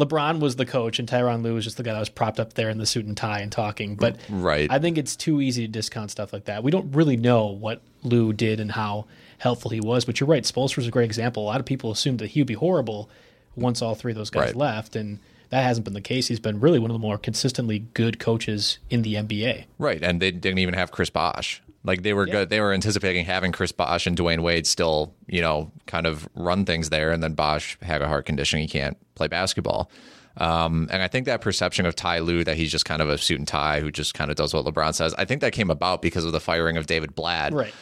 [0.00, 2.54] LeBron was the coach, and Tyron Lue was just the guy that was propped up
[2.54, 3.94] there in the suit and tie and talking.
[3.96, 4.70] But Right.
[4.70, 6.62] I think it's too easy to discount stuff like that.
[6.62, 9.06] We don't really know what Lue did and how
[9.38, 10.04] helpful he was.
[10.04, 11.42] But you're right, Spoelstra's a great example.
[11.42, 13.08] A lot of people assumed that he would be horrible
[13.56, 14.56] once all three of those guys Right.
[14.56, 15.18] left, and
[15.50, 16.28] that hasn't been the case.
[16.28, 19.64] He's been really one of the more consistently good coaches in the NBA.
[19.78, 21.62] right, and they didn't even have Chris Bosh.
[21.84, 22.32] Like they were Yeah.
[22.32, 26.28] good they were anticipating having Chris Bosh and Dwyane Wade still, you know, kind of
[26.34, 29.90] run things there and then Bosh had a heart condition, he can't play basketball.
[30.36, 33.18] Um, and I think that perception of Ty Lue that he's just kind of a
[33.18, 35.14] suit and tie who just kind of does what LeBron says.
[35.18, 37.52] I think that came about because of the firing of David Blatt.
[37.52, 37.72] Right.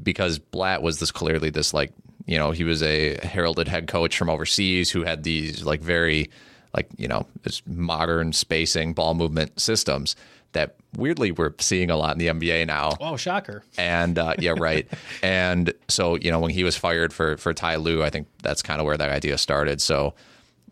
[0.00, 1.92] because Blatt was this clearly this like
[2.26, 6.30] you know he was a heralded head coach from overseas who had these like very
[6.78, 10.14] like you know this modern spacing ball movement systems
[10.52, 12.96] that weirdly we're seeing a lot in the NBA now.
[13.00, 13.64] Oh, shocker!
[13.76, 14.86] And uh, yeah, right.
[15.22, 18.62] and so you know when he was fired for for Ty Lue, I think that's
[18.62, 19.80] kind of where that idea started.
[19.80, 20.14] So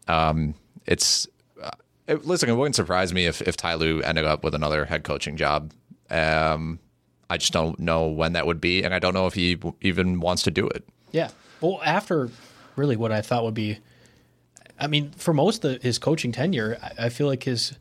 [0.07, 0.55] um,
[0.87, 1.27] it's
[1.61, 1.71] uh,
[2.07, 5.03] it, listen, it wouldn't surprise me if if Ty Lue ended up with another head
[5.03, 5.73] coaching job.
[6.09, 6.79] Um,
[7.29, 10.21] I just don't know when that would be, and I don't know if he even
[10.21, 10.85] wants to do it.
[11.11, 11.31] Yeah.
[11.61, 12.31] Well, after
[12.77, 13.79] really what I thought would be,
[14.79, 17.79] I mean, for most of his coaching tenure, I, I feel like his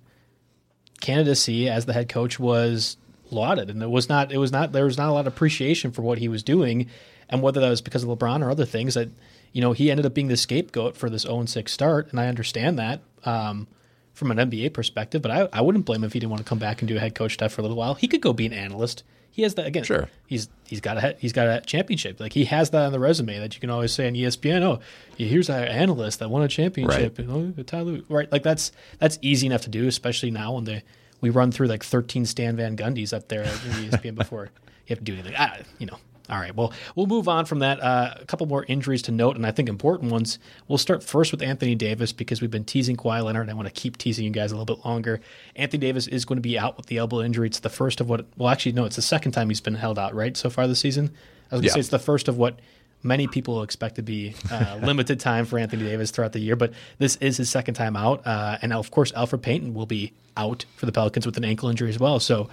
[1.02, 2.98] candidacy as the head coach was
[3.32, 4.32] lauded, and it was not.
[4.32, 4.72] It was not.
[4.72, 6.90] There was not a lot of appreciation for what he was doing,
[7.30, 8.94] and whether that was because of LeBron or other things.
[8.94, 9.10] That
[9.52, 12.28] you know he ended up being the scapegoat for this 0 6 start, and I
[12.28, 13.02] understand that.
[13.24, 13.68] Um,
[14.14, 16.48] from an NBA perspective, but I, I wouldn't blame him if he didn't want to
[16.48, 17.96] come back and do a head coach stuff for a little while.
[17.96, 19.04] He could go be an analyst.
[19.36, 19.84] He has that again.
[19.84, 20.08] Sure.
[20.28, 22.22] He's he's got a he's got a championship.
[22.22, 24.62] Like he has that on the resume that you can always say on ESPN.
[24.62, 24.80] Oh,
[25.18, 27.18] here's our analyst that won a championship.
[27.18, 27.28] Right.
[27.28, 28.32] And, oh, Tyler, right?
[28.32, 30.84] Like that's that's easy enough to do, especially now when they
[31.20, 34.46] we run through like 13 Stan Van Gundy's up there at ESPN before
[34.88, 35.34] you have to do anything.
[35.38, 35.98] Ah, you know.
[36.30, 36.56] All right.
[36.56, 37.80] Well, we'll move on from that.
[37.82, 40.40] Uh, a couple more injuries to note, and I think important ones.
[40.68, 43.68] We'll start first with Anthony Davis because we've been teasing Kawhi Leonard, and I want
[43.68, 45.22] to keep teasing you guys a little bit longer.
[45.56, 47.46] Anthony Davis is going to be out with the elbow injury.
[47.48, 50.00] It's the first of what, well, actually, no, it's the second time he's been held
[50.00, 51.12] out, right, so far this season?
[51.52, 51.74] I was going to Yeah.
[51.74, 52.58] say it's the first of what
[53.04, 56.74] many people expect to be uh, limited time for Anthony Davis throughout the year, but
[56.98, 58.26] this is his second time out.
[58.26, 61.70] Uh, and of course, Elfrid Payton will be out for the Pelicans with an ankle
[61.70, 62.20] injury as well.
[62.20, 62.50] So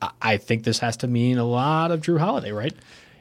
[0.00, 2.72] I- I think this has to mean a lot of Jrue Holiday, right?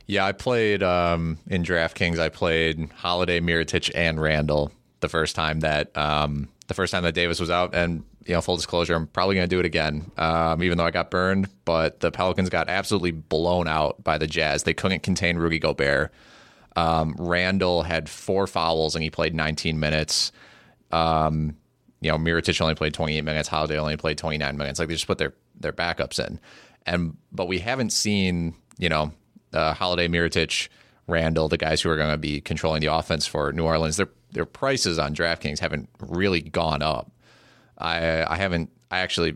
[0.09, 2.17] Yeah, I played um, in DraftKings.
[2.17, 7.13] I played Holiday, Mirotic, and Randall the first time that um, the first time that
[7.13, 7.75] Davis was out.
[7.75, 10.85] And you know, full disclosure, I'm probably going to do it again, um, even though
[10.85, 11.47] I got burned.
[11.63, 14.63] But the Pelicans got absolutely blown out by the Jazz.
[14.63, 16.11] They couldn't contain Rudy Gobert.
[16.75, 20.31] Um, Randall had four fouls and he played 19 minutes.
[20.91, 21.55] Um,
[22.01, 23.47] you know, Mirotic only played 28 minutes.
[23.47, 24.79] Holiday only played 29 minutes.
[24.79, 26.39] Like they just put their their backups in,
[26.87, 29.13] and but we haven't seen you know
[29.53, 30.69] uh, Holiday, Mirotic,
[31.07, 33.97] Randall, the guys who are going to be controlling the offense for New Orleans.
[33.97, 37.11] Their their prices on DraftKings haven't really gone up.
[37.77, 38.69] I I haven't.
[38.91, 39.35] I actually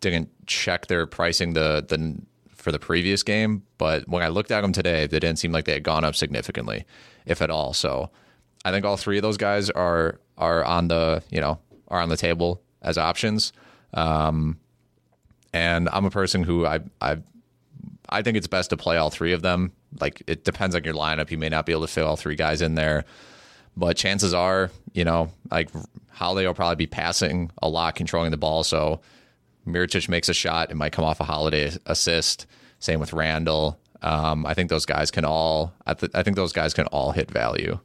[0.00, 2.20] didn't check their pricing the the
[2.54, 5.64] for the previous game, but when I looked at them today, they didn't seem like
[5.64, 6.84] they had gone up significantly,
[7.26, 7.74] if at all.
[7.74, 8.10] So
[8.64, 11.58] I think all three of those guys are are on the you know
[11.88, 13.52] are on the table as options.
[13.92, 14.58] Um,
[15.52, 17.18] and I'm a person who I I
[18.08, 19.72] I think it's best to play all three of them.
[20.00, 21.30] Like it depends on your lineup.
[21.30, 23.04] You may not be able to fit all three guys in there,
[23.76, 25.70] but chances are, you know, like
[26.10, 28.64] Holiday will probably be passing a lot, controlling the ball.
[28.64, 29.00] So
[29.66, 32.46] Mirotic makes a shot, it might come off a Holiday assist.
[32.78, 33.78] Same with Randall.
[34.02, 35.72] Um, I think those guys can all.
[35.86, 37.78] I, th- I think those guys can all hit value.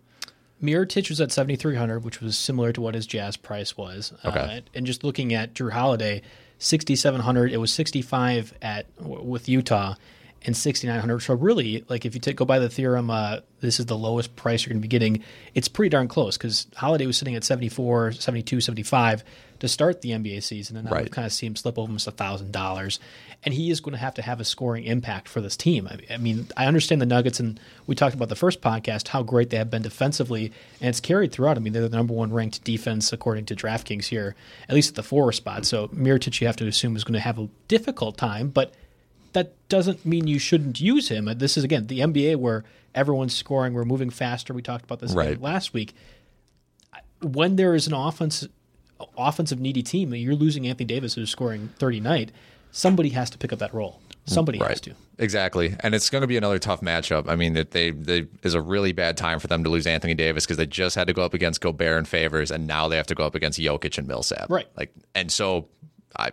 [0.62, 4.13] Mirotic was at 7,300, which was similar to what his Jazz price was.
[4.25, 4.39] Okay.
[4.39, 6.21] Uh, and just looking at Drew Holiday,
[6.60, 7.52] 6,700.
[7.52, 9.95] It was 65 at with Utah,
[10.45, 11.19] and 6,900.
[11.19, 14.36] So really, like if you take, go by the theorem, uh, this is the lowest
[14.36, 15.24] price you're going to be getting.
[15.54, 19.24] It's pretty darn close because Holiday was sitting at 74, 72, 75
[19.60, 21.04] to start the NBA season, and now Right.
[21.04, 23.00] we've kind of seen him slip over almost a thousand dollars.
[23.43, 25.88] And he is going to have to have a scoring impact for this team.
[25.88, 29.24] I, I mean, I understand the Nuggets, and we talked about the first podcast how
[29.24, 31.56] great they have been defensively, and it's carried throughout.
[31.56, 34.36] I mean, they're the number one ranked defense according to DraftKings here,
[34.67, 35.65] at least at the four spot.
[35.65, 38.74] So Mirotic, you have to assume, is going to have a difficult time, but
[39.34, 41.28] that doesn't mean you shouldn't use him.
[41.28, 44.54] Uh, this is again the NBA where everyone's scoring, we're moving faster.
[44.54, 45.39] We talked about this Right.
[45.39, 45.93] last week.
[47.22, 48.48] When there is an offense,
[49.17, 52.31] offensive needy team, you're losing Anthony Davis who's scoring 30 night,
[52.71, 54.01] somebody has to pick up that role.
[54.25, 54.93] Somebody has to.
[55.17, 57.27] Exactly, and it's going to be another tough matchup.
[57.27, 60.13] I mean, that they they is a really bad time for them to lose Anthony
[60.13, 62.95] Davis because they just had to go up against Gobert and Favors, and now they
[62.95, 64.49] have to go up against Jokic and Millsap.
[64.49, 64.67] Right.
[64.77, 65.67] Like, and so
[66.15, 66.31] I,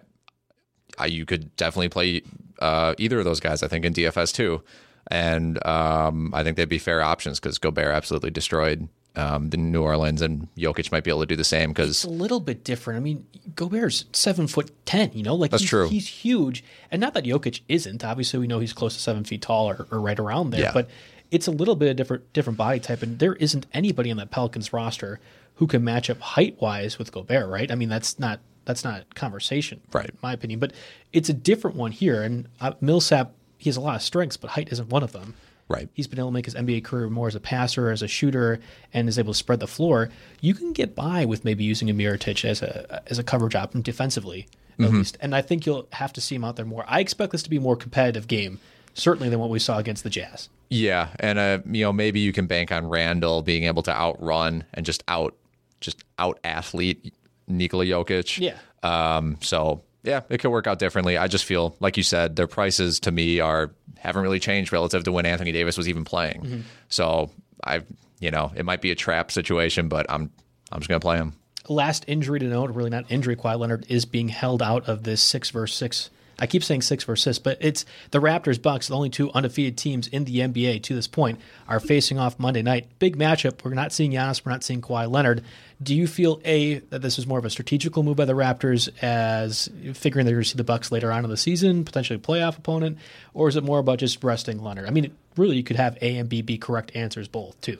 [0.98, 2.22] I you could definitely play
[2.60, 3.62] uh, either of those guys.
[3.62, 4.62] I think in DFS too,
[5.10, 9.82] and um, I think they'd be fair options because Gobert absolutely destroyed um, the New
[9.82, 12.64] Orleans, and Jokic might be able to do the same because It's a little bit
[12.64, 12.98] different.
[12.98, 15.10] I mean, Gobert's seven foot ten.
[15.14, 15.88] You know, like That's he's, true.
[15.88, 18.04] He's huge, and not that Jokic isn't.
[18.04, 20.60] Obviously, we know he's close to seven feet tall or, or right around there.
[20.60, 20.72] Yeah.
[20.72, 20.88] But
[21.30, 24.30] it's a little bit of different different body type, and there isn't anybody on that
[24.30, 25.18] Pelicans roster
[25.56, 27.48] who can match up height wise with Gobert.
[27.48, 27.70] Right?
[27.70, 30.10] I mean, that's not that's not conversation, Right.
[30.10, 30.72] In my opinion, but
[31.12, 32.22] it's a different one here.
[32.22, 35.34] And uh, Millsap, he has a lot of strengths, but height isn't one of them.
[35.68, 35.88] Right.
[35.94, 38.60] He's been able to make his NBA career more as a passer, as a shooter,
[38.94, 40.10] and is able to spread the floor.
[40.40, 43.82] You can get by with maybe using a Mirotic as a as a coverage option
[43.82, 44.46] defensively,
[44.78, 44.96] at Mm-hmm.
[44.98, 45.16] least.
[45.20, 46.84] And I think you'll have to see him out there more.
[46.86, 48.60] I expect this to be a more competitive game,
[48.94, 50.48] certainly than what we saw against the Jazz.
[50.68, 54.64] Yeah, and uh, you know maybe you can bank on Randall being able to outrun
[54.74, 55.34] and just out
[55.80, 57.12] just out athlete
[57.48, 58.38] Nikola Jokic.
[58.38, 58.56] Yeah.
[58.82, 59.36] Um.
[59.40, 61.16] So yeah, it could work out differently.
[61.16, 63.72] I just feel like you said, their prices to me are
[64.06, 66.42] haven't really changed relative to when Anthony Davis was even playing.
[66.42, 66.60] Mm-hmm.
[66.88, 67.30] So
[67.64, 67.82] I,
[68.20, 70.30] you know, it might be a trap situation, but I'm
[70.72, 71.34] I'm just gonna play him.
[71.68, 73.36] Last injury to note, really not injury.
[73.36, 76.10] Kawhi Leonard is being held out of this six versus six.
[76.38, 79.76] I keep saying six versus six, but it's the Raptors Bucks, the only two undefeated
[79.76, 82.88] teams in the NBA to this point, are facing off Monday night.
[82.98, 83.64] Big matchup.
[83.64, 84.44] We're not seeing Giannis.
[84.44, 85.42] We're not seeing Kawhi Leonard.
[85.82, 88.90] Do you feel a that this is more of a strategical move by the Raptors
[89.02, 92.58] as figuring they're going to see the Bucks later on in the season, potentially playoff
[92.58, 92.98] opponent,
[93.34, 94.86] or is it more about just resting Leonard?
[94.86, 97.78] I mean, really, you could have A and B be correct answers both too.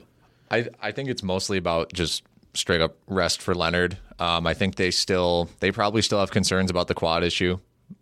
[0.49, 3.97] I I think it's mostly about just straight up rest for Leonard.
[4.19, 7.59] Um, I think they still they probably still have concerns about the quad issue.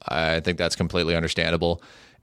[0.07, 1.81] I think that's completely understandable,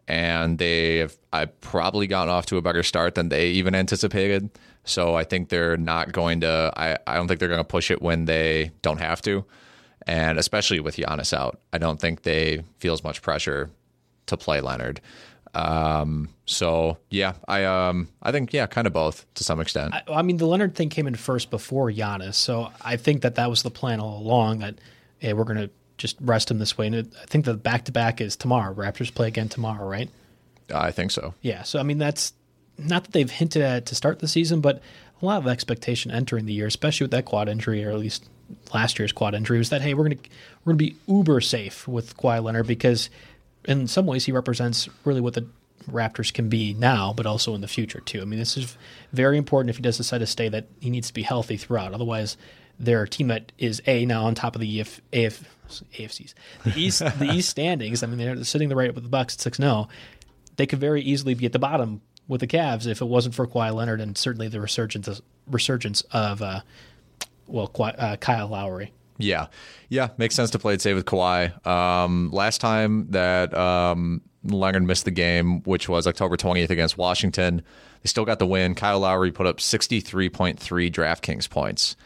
[0.09, 4.51] and they have I probably gotten off to a better start than they even anticipated.
[4.85, 6.73] So I think they're not going to.
[6.77, 9.45] I, I don't think they're going to push it when they don't have to,
[10.07, 13.71] and especially with Giannis out, I don't think they feel as much pressure
[14.27, 15.01] to play Leonard.
[15.55, 19.95] Um, so yeah, I um I think yeah, kind of both to some extent.
[19.95, 23.35] I, I mean, the Leonard thing came in first before Giannis, so I think that
[23.35, 24.61] that was the plan all along.
[24.61, 24.77] That
[25.19, 25.71] hey, we're to
[26.03, 26.89] just rest him this way.
[26.89, 28.75] And it, I think the back to back is tomorrow.
[28.75, 30.11] Raptors play again tomorrow, right?
[30.75, 31.35] I think so.
[31.41, 31.63] Yeah.
[31.63, 32.35] So I mean, that's
[32.77, 34.83] not that they've hinted at to start the season, but
[35.23, 38.29] a lot of expectation entering the year, especially with that quad injury, or at least
[38.75, 40.21] last year's quad injury, was that hey, we're gonna
[40.65, 43.09] we're gonna be uber safe with Kawhi Leonard because
[43.65, 45.47] in some ways he represents really what the
[45.91, 48.21] Raptors can be now, but also in the future too.
[48.23, 48.77] I mean, this is
[49.13, 51.93] very important if he does decide to stay that he needs to be healthy throughout.
[51.93, 52.37] Otherwise,
[52.79, 55.45] they're a team that is a now on top of the EF, AF,
[55.81, 58.03] AFCs, the East, the East standings.
[58.03, 59.89] I mean, they're sitting the right with the Bucks at six zero.
[60.57, 63.47] They could very easily be at the bottom with the Cavs if it wasn't for
[63.47, 66.61] Kawhi Leonard and certainly the resurgence resurgence of uh,
[67.47, 68.93] well uh, Kyle Lowry.
[69.19, 69.47] Yeah,
[69.89, 71.65] yeah, makes sense to play it safe with Kawhi.
[71.67, 77.63] Um, last time that um, Leonard missed the game, which was October 20th against Washington,
[78.03, 78.75] they still got the win.
[78.75, 80.59] Kyle Lowry put up 63.3
[80.91, 81.97] DraftKings points.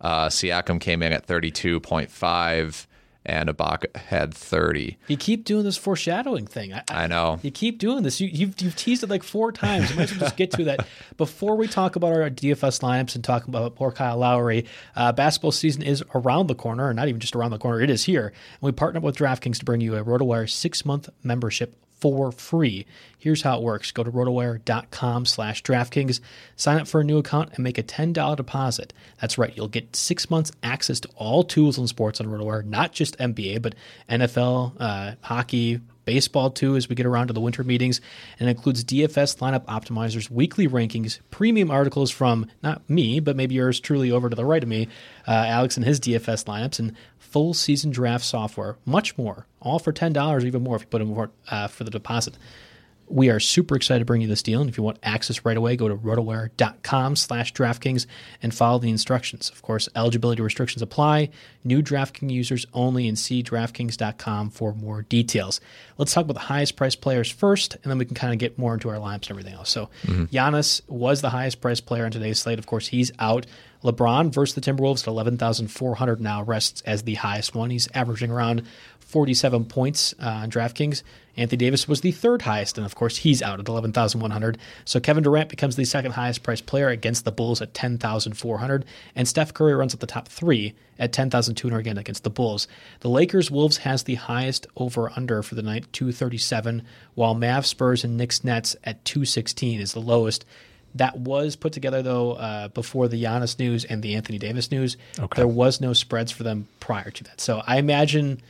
[0.00, 2.86] Uh, Siakam came in at 32.5,
[3.26, 4.96] and Ibaka had 30.
[5.08, 6.72] You keep doing this foreshadowing thing.
[6.72, 7.38] I, I know.
[7.42, 8.20] You keep doing this.
[8.20, 9.90] You, you've, you've teased it like four times.
[9.90, 10.86] You might as well just get to that.
[11.16, 15.52] Before we talk about our DFS lineups and talk about poor Kyle Lowry, uh, basketball
[15.52, 18.28] season is around the corner, or not even just around the corner, it is here.
[18.28, 22.32] And we partnered up with DraftKings to bring you a RotoWire six month membership for
[22.32, 22.86] free.
[23.18, 23.90] Here's how it works.
[23.90, 26.20] Go to rotowire.com slash DraftKings,
[26.54, 28.92] sign up for a new account, and make a $10 deposit.
[29.20, 29.52] That's right.
[29.56, 33.62] You'll get six months access to all tools and sports on RotoWire, not just NBA,
[33.62, 33.74] but
[34.08, 38.00] NFL, uh, hockey, baseball too as we get around to the winter meetings
[38.40, 43.78] and includes DFS lineup optimizers, weekly rankings, premium articles from not me, but maybe yours
[43.78, 44.88] truly over to the right of me,
[45.28, 49.92] uh, Alex and his DFS lineups, and full season draft software, much more, all for
[49.92, 52.38] $10 or even more if you put in uh, for the deposit.
[53.08, 55.56] We are super excited to bring you this deal, and if you want access right
[55.56, 58.06] away, go to rotowire.com slash DraftKings
[58.42, 59.48] and follow the instructions.
[59.50, 61.30] Of course, eligibility restrictions apply.
[61.62, 65.60] New DraftKings users only, and see DraftKings.com for more details.
[65.98, 68.58] Let's talk about the highest priced players first, and then we can kind of get
[68.58, 69.70] more into our lineups and everything else.
[69.70, 72.58] So, Giannis was the highest priced player on today's slate.
[72.58, 73.46] Of course, he's out.
[73.84, 77.70] LeBron versus the Timberwolves at 11,400 now rests as the highest one.
[77.70, 78.66] He's averaging around
[78.98, 81.02] 47 points uh, on DraftKings.
[81.36, 84.58] Anthony Davis was the third highest, and of course, he's out at 11,100.
[84.84, 89.28] So Kevin Durant becomes the second highest priced player against the Bulls at 10,400, and
[89.28, 92.66] Steph Curry runs at the top three at 10,200 again against the Bulls.
[93.00, 96.82] The Lakers Wolves has the highest over under for the night, 237,
[97.14, 100.44] while Mavs Spurs and Knicks Nets at 216 is the lowest.
[100.94, 104.96] That was put together though uh, before the Giannis news and the Anthony Davis news.
[105.18, 105.36] Okay.
[105.36, 107.40] There was no spreads for them prior to that.
[107.40, 108.40] So I imagine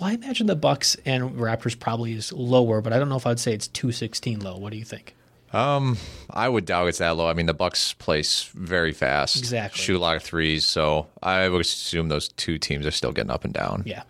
[0.00, 3.26] well, I imagine the Bucks and Raptors probably is lower, but I don't know if
[3.26, 4.56] I'd say it's 216 low.
[4.56, 5.14] What do you think?
[5.52, 5.98] Um,
[6.30, 7.28] I would doubt it's that low.
[7.28, 9.80] I mean, the Bucks place very fast, Exactly.
[9.82, 13.32] shoot a lot of threes, so I would assume those two teams are still getting
[13.32, 13.82] up and down.
[13.84, 14.04] Yeah.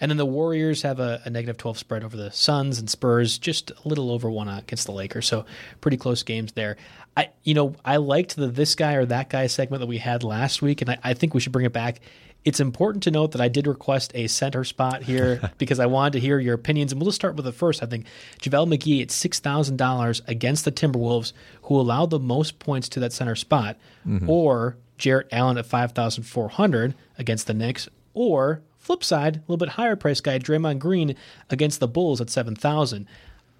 [0.00, 3.36] And then the Warriors have a, a negative 12 spread over the Suns and Spurs,
[3.36, 5.26] just a little over one against the Lakers.
[5.26, 5.44] So
[5.80, 6.76] pretty close games there.
[7.16, 10.22] I, you know, I liked the this guy or that guy segment that we had
[10.22, 12.00] last week, and I, I think we should bring it back.
[12.44, 16.14] It's important to note that I did request a center spot here because I wanted
[16.14, 16.92] to hear your opinions.
[16.92, 17.82] And we'll just start with the first.
[17.82, 18.06] I think
[18.40, 21.32] JaVale McGee at $6,000 against the Timberwolves,
[21.62, 23.76] who allowed the most points to that center spot,
[24.06, 24.28] mm-hmm.
[24.30, 29.96] or Jarrett Allen at 5400 against the Knicks, or flip side, a little bit higher
[29.96, 31.14] price guy, Draymond Green
[31.50, 33.06] against the Bulls at 7000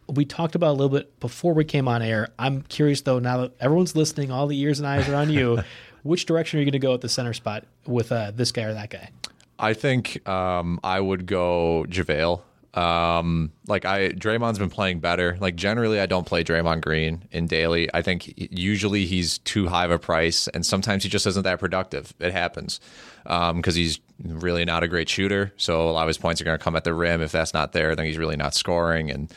[0.08, 2.28] we talked about a little bit before we came on air.
[2.38, 5.62] I'm curious though, now that everyone's listening, all the ears and eyes are on you.
[6.02, 8.62] Which direction are you going to go at the center spot with uh, this guy
[8.62, 9.10] or that guy?
[9.58, 12.42] I think um, I would go JaVale.
[12.74, 15.36] Um, like I, Draymond's been playing better.
[15.40, 17.92] Like generally, I don't play Draymond Green in daily.
[17.92, 21.58] I think usually he's too high of a price, and sometimes he just isn't that
[21.58, 22.14] productive.
[22.20, 22.78] It happens
[23.24, 25.52] because um, he's really not a great shooter.
[25.56, 27.20] So a lot of his points are going to come at the rim.
[27.20, 29.32] If that's not there, then he's really not scoring, and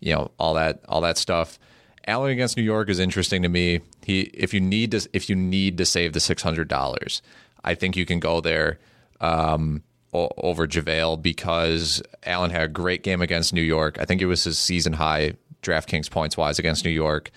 [0.00, 1.58] you know all that all that stuff.
[2.06, 3.80] Allen against New York is interesting to me.
[4.04, 7.22] He if you need to if you need to save the six hundred dollars,
[7.64, 8.78] I think you can go there
[9.20, 9.82] um,
[10.12, 13.98] over JaVale because Allen had a great game against New York.
[14.00, 17.30] I think it was his season high DraftKings points wise against New York,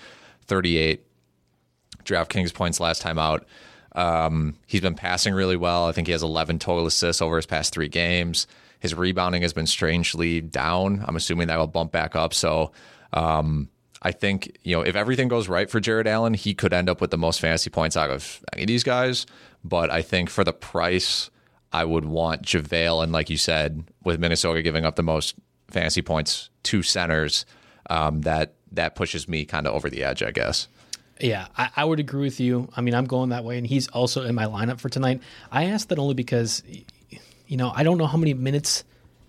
[0.45, 1.05] 38
[2.03, 3.45] DraftKings points last time out.
[3.93, 5.87] Um, he's been passing really well.
[5.87, 8.45] I think he has 11 total assists over his past three games.
[8.79, 11.03] His rebounding has been strangely down.
[11.07, 12.33] I'm assuming that will bump back up.
[12.33, 12.71] So
[13.13, 13.69] um,
[14.01, 17.01] I think, you know, if everything goes right for Jarrett Allen, he could end up
[17.01, 19.25] with the most fantasy points out of any of these guys.
[19.63, 21.29] But I think for the price,
[21.71, 23.03] I would want JaVale.
[23.03, 25.35] And like you said, with Minnesota giving up the most
[25.67, 27.45] fantasy points to centers,
[27.89, 30.67] um, that that pushes me kind of over the edge, I guess.
[31.19, 32.67] Yeah, I, I, would agree with you.
[32.75, 35.21] I mean, I'm going that way, and he's also in my lineup for tonight.
[35.49, 36.61] I asked that only because,
[37.47, 38.83] you know, I don't know how many minutes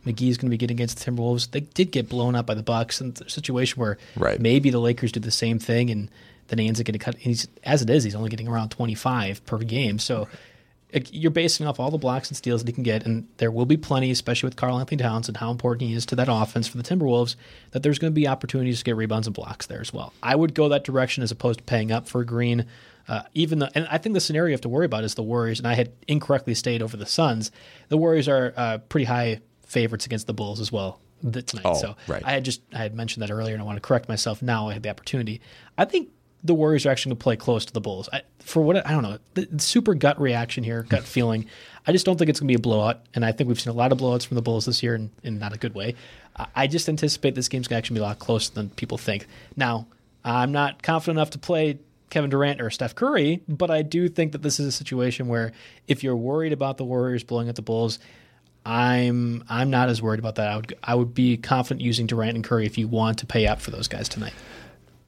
[0.07, 1.51] McGee is going to be getting against the Timberwolves.
[1.51, 4.41] They did get blown up by the Bucks, and a situation where right.
[4.41, 6.09] maybe the Lakers do the same thing, and
[6.49, 7.17] then he ends up getting cut.
[7.17, 9.99] He's as it is, he's only getting around 25 per game.
[9.99, 10.29] So
[11.11, 13.67] you're basing off all the blocks and steals that he can get, and there will
[13.67, 16.77] be plenty, especially with Karl-Anthony Towns and how important he is to that offense for
[16.77, 17.37] the Timberwolves,
[17.73, 20.13] that there's going to be opportunities to get rebounds and blocks there as well.
[20.23, 22.67] I would go that direction as opposed to paying up for Green.
[23.09, 25.23] Uh, even the, and I think the scenario you have to worry about is the
[25.23, 27.51] Warriors, and I had incorrectly stayed over the Suns.
[27.89, 31.63] The Warriors are uh, pretty high favorites against the Bulls as well tonight.
[31.65, 32.23] Oh, so right.
[32.25, 34.69] I had just I had mentioned that earlier, and I want to correct myself now.
[34.69, 35.41] I had the opportunity.
[35.77, 36.11] I think
[36.45, 38.09] the Warriors are actually going to play close to the Bulls.
[38.13, 41.47] I, for what I don't know, the, the super gut reaction here, gut feeling.
[41.87, 43.73] I just don't think it's going to be a blowout, and I think we've seen
[43.73, 45.95] a lot of blowouts from the Bulls this year, in, in not a good way.
[46.37, 48.99] I, I just anticipate this game's going to actually be a lot closer than people
[48.99, 49.27] think.
[49.57, 49.87] Now,
[50.25, 51.79] I'm not confident enough to play
[52.11, 55.53] Kevin Durant or Steph Curry, but I do think that this is a situation where
[55.87, 57.99] if you're worried about the Warriors blowing at the Bulls,
[58.67, 60.49] I'm I'm not as worried about that.
[60.49, 63.47] I would I would be confident using Durant and Curry if you want to pay
[63.47, 64.35] up for those guys tonight.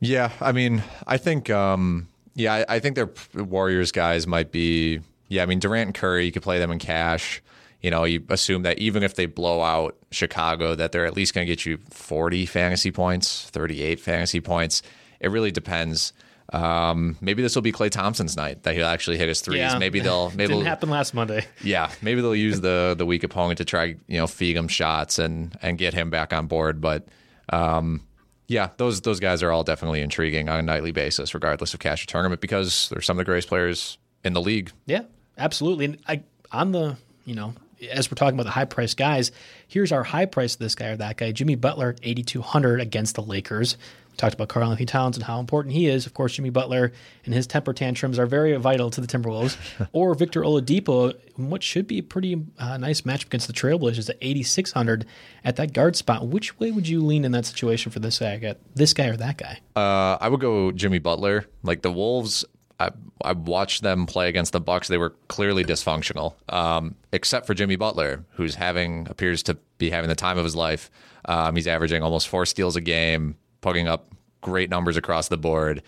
[0.00, 5.00] Yeah, I mean, I think, um, yeah, I, I think their Warriors guys might be,
[5.26, 7.42] yeah, I mean, Durant and Curry, you could play them in cash.
[7.80, 11.34] You know, you assume that even if they blow out Chicago, that they're at least
[11.34, 14.82] going to get you 40 fantasy points, 38 fantasy points.
[15.20, 16.12] It really depends.
[16.50, 19.58] Um, maybe this will be Klay Thompson's night that he'll actually hit his threes.
[19.58, 19.78] Yeah.
[19.78, 21.46] Maybe they'll maybe didn't happen last Monday.
[21.62, 25.18] Yeah, maybe they'll use the the weak opponent to try you know feed him shots
[25.18, 26.80] and and get him back on board.
[26.80, 27.06] But
[27.50, 28.02] um,
[28.46, 32.02] yeah, those those guys are all definitely intriguing on a nightly basis, regardless of cash
[32.02, 34.72] or tournament, because they're some of the greatest players in the league.
[34.86, 35.02] Yeah,
[35.36, 35.84] absolutely.
[35.84, 36.96] And I, on the
[37.26, 37.52] you know,
[37.90, 39.32] as we're talking about the high price guys,
[39.68, 41.30] here's our high price of this guy or that guy.
[41.30, 43.76] Jimmy Butler, eighty two hundred against the Lakers
[44.18, 46.04] talked about Karl-Anthony Towns and how important he is.
[46.04, 46.92] Of course, Jimmy Butler
[47.24, 49.56] and his temper tantrums are very vital to the Timberwolves.
[49.92, 54.16] or Victor Oladipo, what should be a pretty uh, nice match against the Trailblazers at
[54.20, 55.06] 8,600
[55.44, 56.26] at that guard spot.
[56.26, 58.54] Which way would you lean in that situation for this guy?
[58.74, 59.60] This guy or that guy?
[59.74, 61.46] Uh, I would go Jimmy Butler.
[61.62, 62.44] Like the Wolves,
[62.80, 62.90] I,
[63.22, 64.88] I watched them play against the Bucks.
[64.88, 70.08] They were clearly dysfunctional, um, except for Jimmy Butler, who's having appears to be having
[70.08, 70.90] the time of his life.
[71.24, 75.82] Um, he's averaging almost four steals a game, putting up great numbers across the board.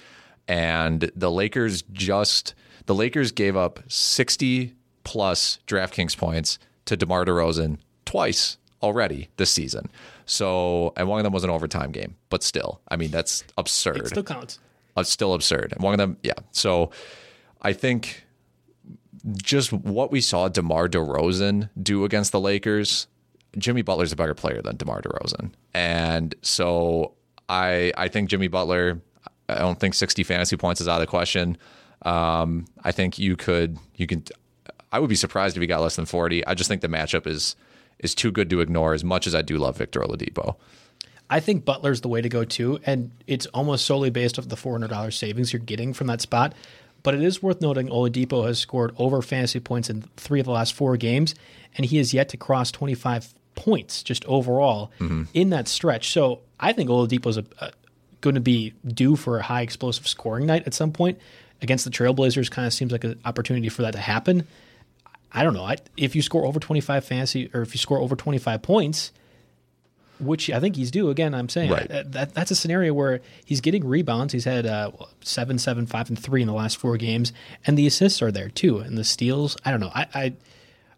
[0.48, 2.54] And the Lakers just
[2.86, 9.88] the Lakers gave up 60 plus DraftKings points to DeMar DeRozan twice already this season.
[10.26, 13.98] So, and one of them was an overtime game, but still, I mean, that's absurd.
[13.98, 14.58] It still counts.
[14.96, 15.72] It's still absurd.
[15.72, 16.34] And one of them, yeah.
[16.52, 16.90] So,
[17.62, 18.24] I think
[19.36, 23.06] just what we saw DeMar DeRozan do against the Lakers,
[23.58, 25.52] Jimmy Butler's a better player than DeMar DeRozan.
[25.74, 27.14] And so
[27.50, 29.02] I I think Jimmy Butler.
[29.48, 31.58] I don't think 60 fantasy points is out of the question.
[32.02, 34.22] Um, I think you could you can.
[34.92, 36.46] I would be surprised if he got less than 40.
[36.46, 37.56] I just think the matchup is
[37.98, 38.94] is too good to ignore.
[38.94, 40.56] As much as I do love Victor Oladipo.
[41.28, 44.56] I think Butler's the way to go too, and it's almost solely based off the
[44.56, 46.54] four hundred dollars savings you're getting from that spot.
[47.02, 50.52] But it is worth noting Oladipo has scored over fantasy points in three of the
[50.52, 51.34] last four games,
[51.76, 55.24] and he has yet to cross twenty five points just overall mm-hmm.
[55.34, 56.12] in that stretch.
[56.12, 57.38] So I think Oladipo is
[58.20, 61.18] going to be due for a high explosive scoring night at some point
[61.62, 62.50] against the Trailblazers.
[62.50, 64.46] Kind of seems like an opportunity for that to happen.
[65.32, 65.64] I don't know.
[65.64, 69.12] I, if you score over 25 fantasy or if you score over 25 points,
[70.20, 71.08] which I think he's due.
[71.10, 71.88] Again, I'm saying right.
[71.88, 74.32] that, that, that's a scenario where he's getting rebounds.
[74.32, 74.90] He's had uh,
[75.22, 77.32] seven, seven, five, and three in the last four games,
[77.66, 79.56] and the assists are there too, and the steals.
[79.64, 79.90] I don't know.
[79.94, 80.32] I, I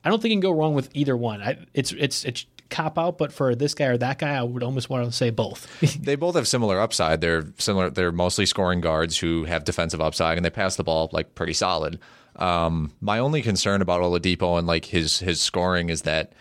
[0.05, 1.41] I don't think you can go wrong with either one.
[1.43, 4.63] I, it's it's it's cop out, but for this guy or that guy, I would
[4.63, 5.69] almost want to say both.
[6.01, 7.21] they both have similar upside.
[7.21, 7.91] They're similar.
[7.91, 11.53] They're mostly scoring guards who have defensive upside, and they pass the ball like pretty
[11.53, 12.01] solid.
[12.37, 16.33] Um, my only concern about Oladipo and like his his scoring is that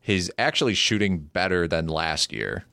[0.00, 2.64] he's actually shooting better than last year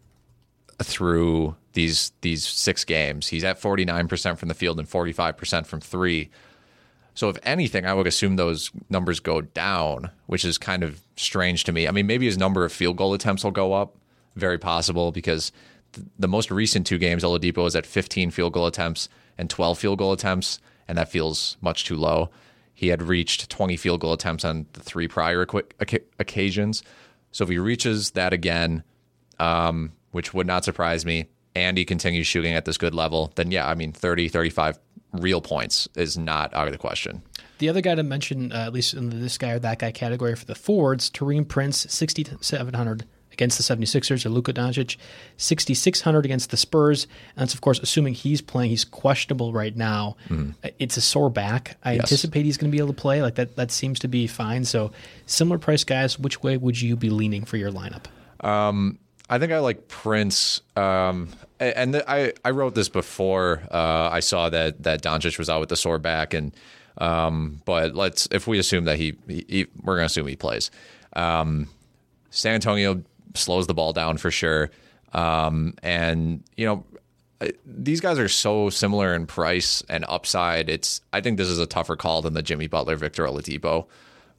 [0.82, 3.28] through these these six games.
[3.28, 6.30] He's at 49% from the field and 45% from 3.
[7.20, 11.66] So if anything, I would assume those numbers go down, which is kind of strange
[11.66, 11.86] to me.
[11.86, 13.98] I mean, maybe his number of field goal attempts will go up,
[14.38, 15.52] very possible because
[15.92, 19.78] th- the most recent two games Oladipo is at 15 field goal attempts and 12
[19.78, 22.30] field goal attempts, and that feels much too low.
[22.74, 25.46] He had reached 20 field goal attempts on the three prior
[26.20, 26.84] occasions.
[27.34, 28.82] So if he reaches that again,
[29.40, 33.52] um, which would not surprise me, and he continues shooting at this good level, then
[33.52, 34.80] yeah, I mean, 30, 35
[35.14, 37.22] real points is not out of the question.
[37.60, 40.36] The other guy to mention, uh, at least in this guy or that guy category
[40.36, 44.98] for the forwards, Taurean Prince, 6,700 against the 76ers, or Luka Doncic,
[45.38, 47.06] 6,600 against the Spurs.
[47.36, 48.70] And that's, of course, assuming he's playing.
[48.70, 50.18] He's questionable right now.
[50.30, 50.56] Mm.
[50.78, 51.78] It's a sore back.
[51.84, 52.02] I yes.
[52.02, 53.22] anticipate he's going to be able to play.
[53.22, 54.66] Like that, that seems to be fine.
[54.66, 54.92] So,
[55.26, 58.06] similar price guys, which way would you be leaning for your lineup?
[58.46, 59.00] Um,
[59.30, 60.62] I think I like Prince.
[60.76, 65.50] Um, and the, I, I wrote this before uh, I saw that that Doncic was
[65.50, 66.56] out with the sore back, and
[66.98, 70.72] um, but let's if we assume that he, he we're gonna assume he plays.
[71.14, 71.68] Um,
[72.32, 73.04] San Antonio
[73.36, 74.72] slows the ball down for sure,
[75.14, 76.84] um, and you know
[77.66, 80.70] these guys are so similar in price and upside.
[80.70, 83.86] It's I think this is a tougher call than the Jimmy Butler Victor Oladipo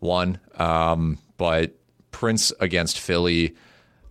[0.01, 1.74] one, um, but
[2.11, 3.55] Prince against Philly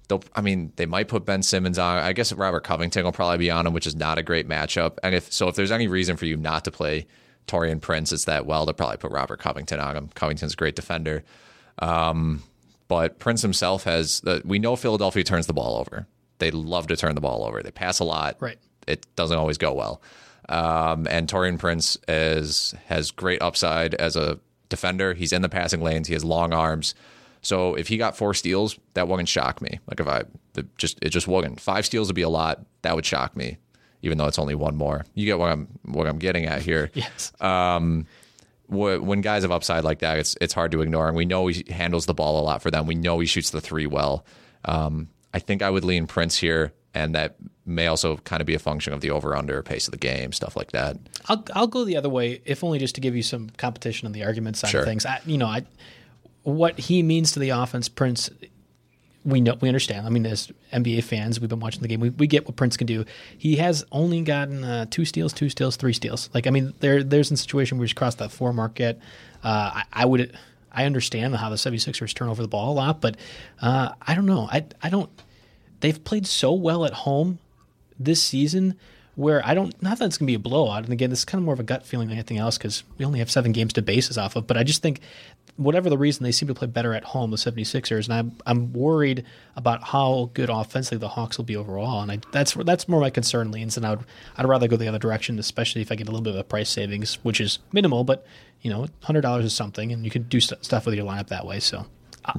[0.09, 1.97] they'll I mean they might put Ben Simmons on.
[1.97, 4.97] I guess Robert Covington will probably be on him, which is not a great matchup.
[5.01, 7.07] And if so, if there's any reason for you not to play
[7.47, 10.09] Taurean Prince, it's that well they'll probably put Robert Covington on him.
[10.13, 11.23] Covington's a great defender,
[11.79, 12.43] um,
[12.89, 14.21] but Prince himself has.
[14.25, 16.05] Uh, we know Philadelphia turns the ball over.
[16.39, 17.63] They love to turn the ball over.
[17.63, 18.37] They pass a lot.
[18.39, 18.57] Right.
[18.87, 20.01] It doesn't always go well.
[20.47, 24.39] Um, and Taurean Prince is has great upside as a
[24.69, 25.13] defender.
[25.13, 26.07] He's in the passing lanes.
[26.07, 26.95] He has long arms.
[27.41, 29.79] So if he got four steals, that wouldn't shock me.
[29.87, 30.23] Like if I
[30.55, 31.59] it just it just wouldn't.
[31.59, 32.65] Five steals would be a lot.
[32.81, 33.57] That would shock me,
[34.01, 35.05] even though it's only one more.
[35.13, 36.91] You get what I'm what I'm getting at here.
[36.93, 37.31] yes.
[37.41, 38.05] Um,
[38.67, 41.07] when guys have upside like that, it's it's hard to ignore.
[41.07, 42.85] And we know he handles the ball a lot for them.
[42.85, 44.25] We know he shoots the three well.
[44.65, 47.35] Um, I think I would lean Prince here, and that
[47.65, 50.31] may also kind of be a function of the over under pace of the game,
[50.33, 50.97] stuff like that.
[51.27, 54.11] I'll I'll go the other way, if only just to give you some competition on
[54.11, 54.81] the argument side sure.
[54.81, 55.05] of things.
[55.05, 55.65] I, you know, I
[56.43, 58.29] what he means to the offense, Prince,
[59.25, 60.05] we know we understand.
[60.05, 61.99] I mean, as NBA fans, we've been watching the game.
[61.99, 63.05] We, we get what Prince can do.
[63.37, 66.29] He has only gotten uh, two steals, two steals, three steals.
[66.33, 68.99] Like I mean, there there's a situation where he's crossed that four mark yet.
[69.43, 70.37] Uh, I, I, would
[70.71, 73.17] I understand how the 76ers turn over the ball a lot, but
[73.61, 74.47] uh, I don't know.
[74.51, 75.09] I I don't.
[75.81, 77.39] They've played so well at home
[77.99, 78.77] this season
[79.19, 80.85] where I don't, not that it's going to be a blowout.
[80.85, 82.85] And again, this is kind of more of a gut feeling than anything else because
[82.97, 84.47] we only have seven games to base this off of.
[84.47, 85.01] But I just think,
[85.57, 88.05] whatever the reason, they seem to play better at home, the 76ers.
[88.05, 89.25] And I'm, I'm worried
[89.57, 92.01] about how good offensively the Hawks will be overall.
[92.01, 93.75] And I, that's that's more my concern leans.
[93.75, 94.05] And I would,
[94.37, 96.45] I'd rather go the other direction, especially if I get a little bit of a
[96.45, 98.25] price savings, which is minimal, but,
[98.61, 99.91] you know, $100 is something.
[99.91, 101.59] And you can do st- stuff with your lineup that way.
[101.59, 101.85] So.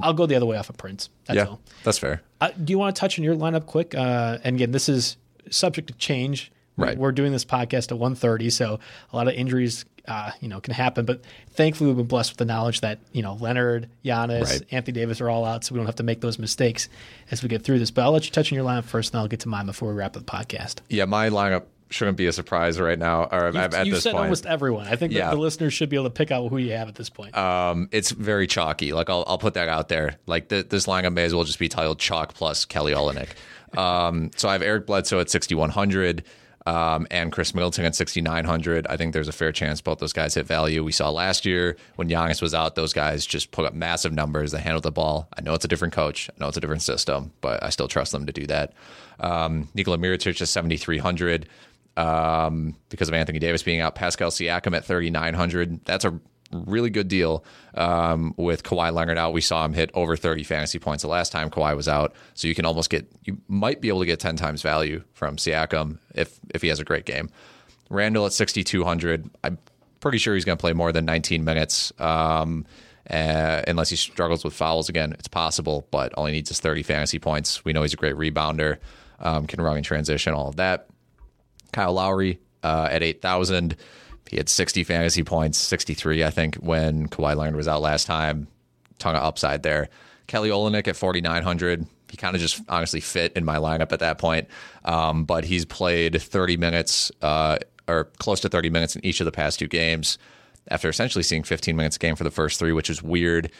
[0.01, 1.09] I'll go the other way off of Prince.
[1.25, 1.59] That's yeah, all.
[1.83, 2.21] That's fair.
[2.39, 3.93] Uh, do you want to touch on your lineup quick?
[3.93, 5.17] Uh, and again, this is
[5.49, 6.97] subject to change Right.
[6.97, 8.79] We're doing this podcast at 1.30, so
[9.11, 11.05] a lot of injuries, uh, you know, can happen.
[11.05, 14.61] But thankfully, we've been blessed with the knowledge that you know Leonard, Giannis, right.
[14.71, 16.89] Anthony Davis are all out, so we don't have to make those mistakes
[17.29, 17.91] as we get through this.
[17.91, 19.89] But I'll let you touch on your lineup first, and I'll get to mine before
[19.89, 20.79] we wrap up the podcast.
[20.89, 23.25] Yeah, my lineup shouldn't be a surprise right now.
[23.25, 24.23] Or you've, at you've this said point.
[24.23, 24.87] almost everyone.
[24.87, 25.29] I think yeah.
[25.29, 27.37] the listeners should be able to pick out who you have at this point.
[27.37, 28.93] Um, it's very chalky.
[28.93, 30.17] Like I'll, I'll put that out there.
[30.25, 33.29] Like this lineup may as well just be titled "Chalk plus Kelly Olynyk."
[33.77, 36.23] um, so I have Eric Bledsoe at 6100
[36.65, 38.87] um, and Khris Middleton at 6,900.
[38.87, 40.83] I think there's a fair chance both those guys hit value.
[40.83, 44.51] We saw last year when Giannis was out, those guys just put up massive numbers.
[44.51, 45.27] They handled the ball.
[45.37, 46.29] I know it's a different coach.
[46.29, 48.73] I know it's a different system, but I still trust them to do that.
[49.19, 51.47] Um, Nikola Mirotic is 7,300
[51.97, 53.95] um, because of Anthony Davis being out.
[53.95, 55.85] Pascal Siakam at 3,900.
[55.85, 56.19] That's a
[56.53, 57.43] really good deal
[57.75, 59.33] um, with Kawhi Leonard out.
[59.33, 62.13] We saw him hit over 30 fantasy points the last time Kawhi was out.
[62.33, 65.37] So you can almost get, you might be able to get 10 times value from
[65.37, 67.29] Siakam if if he has a great game.
[67.89, 69.29] Randle at 6,200.
[69.43, 69.57] I'm
[69.99, 71.91] pretty sure he's going to play more than 19 minutes.
[71.99, 72.65] Um,
[73.09, 76.83] uh, unless he struggles with fouls again, it's possible, but all he needs is 30
[76.83, 77.65] fantasy points.
[77.65, 78.77] We know he's a great rebounder,
[79.19, 80.87] um, can run in transition, all of that.
[81.73, 83.75] Kyle Lowry uh, at 8,000.
[84.31, 88.47] He had 60 fantasy points, 63, I think, when Kawhi Leonard was out last time.
[88.97, 89.89] ton of upside there.
[90.27, 91.85] Kelly Olynyk at 4,900.
[92.09, 94.47] He kind of just honestly fit in my lineup at that point.
[94.85, 97.57] Um, but he's played 30 minutes uh,
[97.89, 100.17] or close to 30 minutes in each of the past two games
[100.69, 103.51] after essentially seeing 15 minutes a game for the first three, which is weird.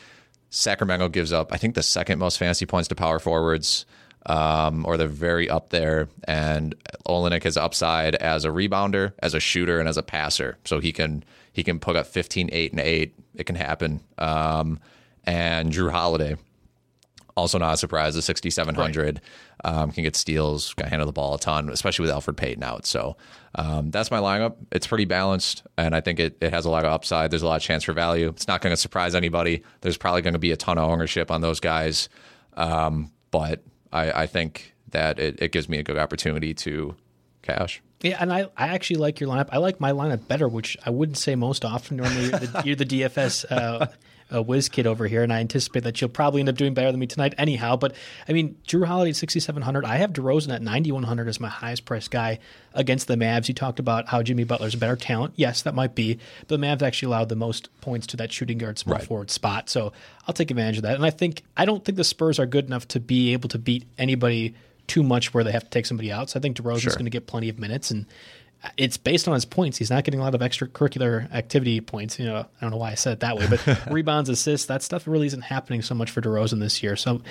[0.51, 3.85] Sacramento gives up, I think, the second most fantasy points to power forwards,
[4.25, 6.07] um, or they're very up there.
[6.25, 6.75] And
[7.07, 10.57] Olynyk has upside as a rebounder, as a shooter, and as a passer.
[10.65, 13.15] So he can he can put up 15, 8, and 8.
[13.35, 14.01] It can happen.
[14.17, 14.79] Um,
[15.25, 16.37] and Jrue Holiday,
[17.35, 19.21] also not a surprise, the 6,700
[19.65, 19.73] right.
[19.73, 22.85] um, can get steals, can handle the ball a ton, especially with Elfrid Payton out.
[22.85, 23.17] So
[23.55, 24.55] um, that's my lineup.
[24.71, 27.31] It's pretty balanced, and I think it, it has a lot of upside.
[27.31, 28.29] There's a lot of chance for value.
[28.29, 29.63] It's not going to surprise anybody.
[29.81, 32.09] There's probably going to be a ton of ownership on those guys,
[32.55, 33.61] um, but
[33.91, 36.95] I, I, think that it, it gives me a good opportunity to
[37.41, 37.81] cash.
[38.01, 39.49] Yeah, and I, I actually like your lineup.
[39.51, 41.97] I like my lineup better, which I wouldn't say most often.
[41.97, 43.87] Normally, you're the, you're the DFS uh,
[44.31, 46.91] a whiz kid over here, and I anticipate that she'll probably end up doing better
[46.91, 47.75] than me tonight, anyhow.
[47.75, 47.95] But
[48.27, 49.85] I mean, Jrue Holiday at sixty seven hundred.
[49.85, 52.39] I have DeRozan at ninety one hundred as my highest priced guy
[52.73, 53.47] against the Mavs.
[53.47, 55.33] You talked about how Jimmy Butler's a better talent.
[55.35, 58.57] Yes, that might be, but the Mavs actually allowed the most points to that shooting
[58.57, 59.05] guard small right.
[59.05, 59.69] forward spot.
[59.69, 59.93] So
[60.27, 60.95] I'll take advantage of that.
[60.95, 63.59] And I think I don't think the Spurs are good enough to be able to
[63.59, 64.55] beat anybody
[64.87, 66.29] too much where they have to take somebody out.
[66.29, 66.93] So I think DeRozan's sure.
[66.93, 68.05] going to get plenty of minutes and
[68.77, 69.77] it's based on his points.
[69.77, 72.19] He's not getting a lot of extracurricular activity points.
[72.19, 74.83] You know, I don't know why I said it that way, but rebounds, assists, that
[74.83, 76.95] stuff really isn't happening so much for DeRozan this year.
[76.95, 77.21] So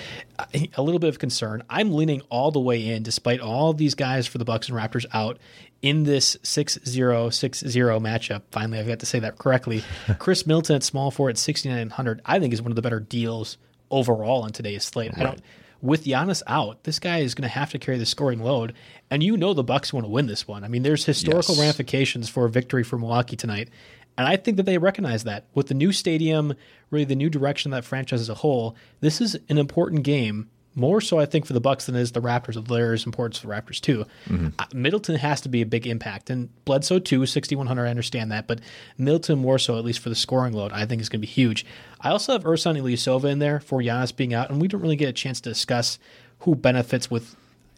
[0.75, 1.63] a little bit of concern.
[1.69, 5.05] I'm leaning all the way in, despite all these guys for the Bucks and Raptors
[5.13, 5.37] out
[5.81, 8.41] in this 6-0, 6-0 matchup.
[8.51, 9.83] Finally, I've got to say that correctly.
[10.19, 13.57] Khris Middleton at small four at 6,900, I think is one of the better deals
[13.89, 15.11] overall on today's slate.
[15.13, 15.21] Right.
[15.21, 15.41] I don't
[15.81, 18.73] with Giannis out, this guy is going to have to carry the scoring load,
[19.09, 20.63] and you know the Bucks want to win this one.
[20.63, 21.61] I mean, there's historical yes.
[21.61, 23.69] ramifications for a victory for Milwaukee tonight,
[24.17, 26.53] and I think that they recognize that with the new stadium,
[26.89, 28.75] really the new direction of that franchise as a whole.
[28.99, 32.13] This is an important game more so, I think, for the Bucks than it is
[32.13, 32.65] the Raptors.
[32.67, 34.05] There is importance for the Raptors too.
[34.27, 34.47] Mm-hmm.
[34.57, 37.25] Uh, Middleton has to be a big impact, and Bledsoe too.
[37.25, 38.61] Sixty one hundred, I understand that, but
[38.97, 41.31] Middleton more so, at least for the scoring load, I think is going to be
[41.31, 41.65] huge.
[41.99, 44.95] I also have Ersan Ilyasova in there for Giannis being out, and we don't really
[44.95, 45.99] get a chance to discuss
[46.39, 47.35] who benefits with,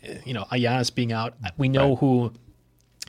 [0.07, 1.33] uh, you know, Giannis being out.
[1.57, 1.99] We know right.
[1.99, 2.33] who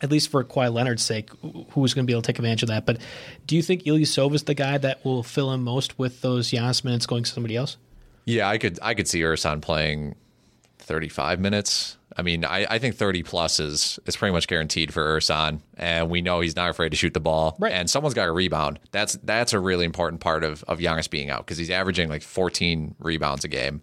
[0.02, 1.30] at least for Kawhi Leonard's sake,
[1.70, 2.84] who's going to be able to take advantage of that.
[2.84, 3.00] But
[3.46, 6.84] do you think Ilyasova is the guy that will fill in most with those Giannis
[6.84, 7.76] minutes going to somebody else?
[8.24, 10.14] Yeah, I could I could see Ersan playing
[10.78, 11.96] 35 minutes.
[12.16, 16.08] I mean, I, I think 30 plus is is pretty much guaranteed for Ersan, and
[16.10, 17.56] we know he's not afraid to shoot the ball.
[17.58, 17.72] Right.
[17.72, 18.78] And someone's got to rebound.
[18.92, 22.22] That's that's a really important part of of Giannis being out because he's averaging like
[22.22, 23.82] 14 rebounds a game.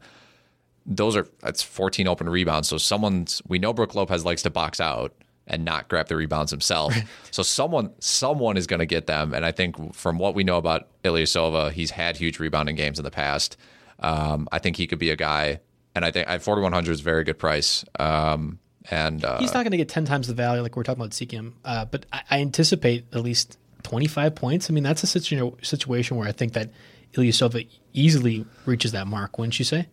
[0.85, 2.69] Those are that's 14 open rebounds.
[2.69, 5.13] So someone's we know Brook Lopez likes to box out
[5.47, 6.95] and not grab the rebounds himself.
[7.31, 9.33] so someone someone is going to get them.
[9.33, 13.03] And I think from what we know about Ilyasova, he's had huge rebounding games in
[13.03, 13.57] the past.
[14.01, 15.59] Um, I think he could be a guy,
[15.95, 17.85] and I think at 4100 is a very good price.
[17.99, 21.01] Um, and uh, he's not going to get 10 times the value like we're talking
[21.01, 24.69] about Siakam, uh, but I, I, anticipate at least 25 points.
[24.69, 26.71] I mean, that's a situ- situation where I think that
[27.13, 29.87] Ilyasova easily reaches that mark, wouldn't you say?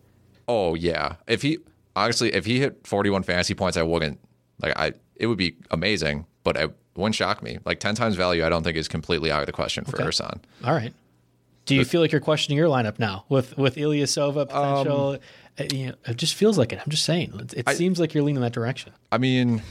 [0.47, 1.17] Oh yeah.
[1.27, 1.59] If he
[1.95, 4.19] honestly, if he hit 41 fantasy points, I wouldn't
[4.63, 4.93] like I.
[5.17, 7.59] It would be amazing, but it wouldn't shock me.
[7.65, 10.05] Like 10 times value, I don't think is completely out of the question for okay.
[10.05, 10.41] Ersan.
[10.65, 10.95] All right.
[11.69, 15.11] Do you but, feel like you're questioning your lineup now with with Ilyasova potential?
[15.11, 15.19] Um,
[15.59, 16.81] uh, you know, it just feels like it.
[16.81, 17.33] I'm just saying.
[17.39, 18.93] It, it I, seems like you're leaning that direction.
[19.13, 19.63] I mean,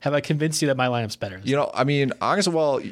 [0.00, 1.40] have I convinced you that my lineup's better?
[1.42, 2.82] You know, I mean, honestly, well,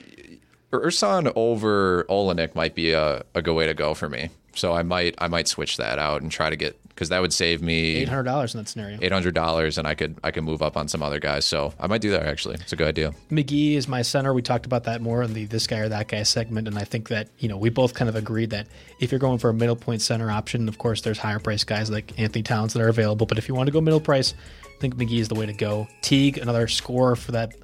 [0.73, 4.31] Ersan over Olynyk might be a, a good way to go for me.
[4.55, 7.32] So I might I might switch that out and try to get because that would
[7.32, 8.98] save me eight hundred dollars in that scenario.
[9.02, 11.44] Eight hundred dollars, and I could I could move up on some other guys.
[11.44, 12.22] So I might do that.
[12.22, 13.12] Actually, it's a good idea.
[13.30, 14.32] McGee is my center.
[14.32, 16.84] We talked about that more in the this guy or that guy segment, and I
[16.84, 18.68] think that you know we both kind of agreed that
[19.00, 21.90] if you're going for a middle point center option, of course there's higher price guys
[21.90, 23.26] like Anthony Towns that are available.
[23.26, 24.34] But if you want to go middle price,
[24.64, 25.88] I think McGee is the way to go.
[26.00, 27.55] Teague, another scorer for that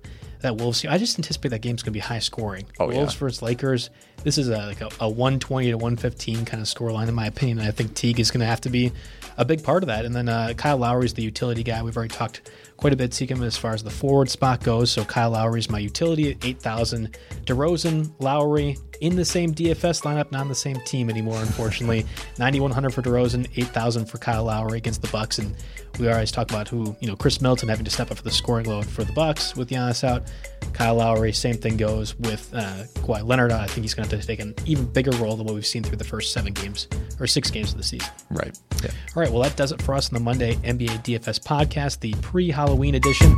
[0.41, 0.84] that Wolves.
[0.84, 2.66] I just anticipate that game's going to be high scoring.
[2.78, 3.20] Oh, Wolves yeah.
[3.20, 3.91] versus Lakers.
[4.22, 7.26] This is a, like a, a 120 to 115 kind of score line, in my
[7.26, 7.59] opinion.
[7.59, 8.93] And I think Teague is going to have to be
[9.36, 10.05] a big part of that.
[10.05, 11.82] And then uh, Kyle Lowry is the utility guy.
[11.82, 14.91] We've already talked quite a bit, Siakam, as far as the forward spot goes.
[14.91, 17.16] So Kyle Lowry is my utility at 8,000.
[17.45, 22.07] DeRozan, Lowry in the same DFS lineup, not on the same team anymore, unfortunately.
[22.39, 25.39] 9,100 for DeRozan, 8,000 for Kyle Lowry against the Bucks.
[25.39, 25.55] And
[25.99, 28.31] we always talk about who, you know, Khris Middleton having to step up for the
[28.31, 30.25] scoring load for the Bucks with Giannis out.
[30.73, 33.53] Kyle Lowry, same thing goes with uh, Kawhi Leonard.
[33.53, 35.67] I think he's going to have to take an even bigger role than what we've
[35.67, 36.89] seen through the first seven games
[37.19, 38.09] or six games of the season.
[38.31, 38.57] Right.
[38.83, 38.91] Yeah.
[39.17, 39.31] All right.
[39.31, 42.95] Well, that does it for us on the Monday NBA DFS podcast, the pre Halloween
[42.95, 43.37] edition.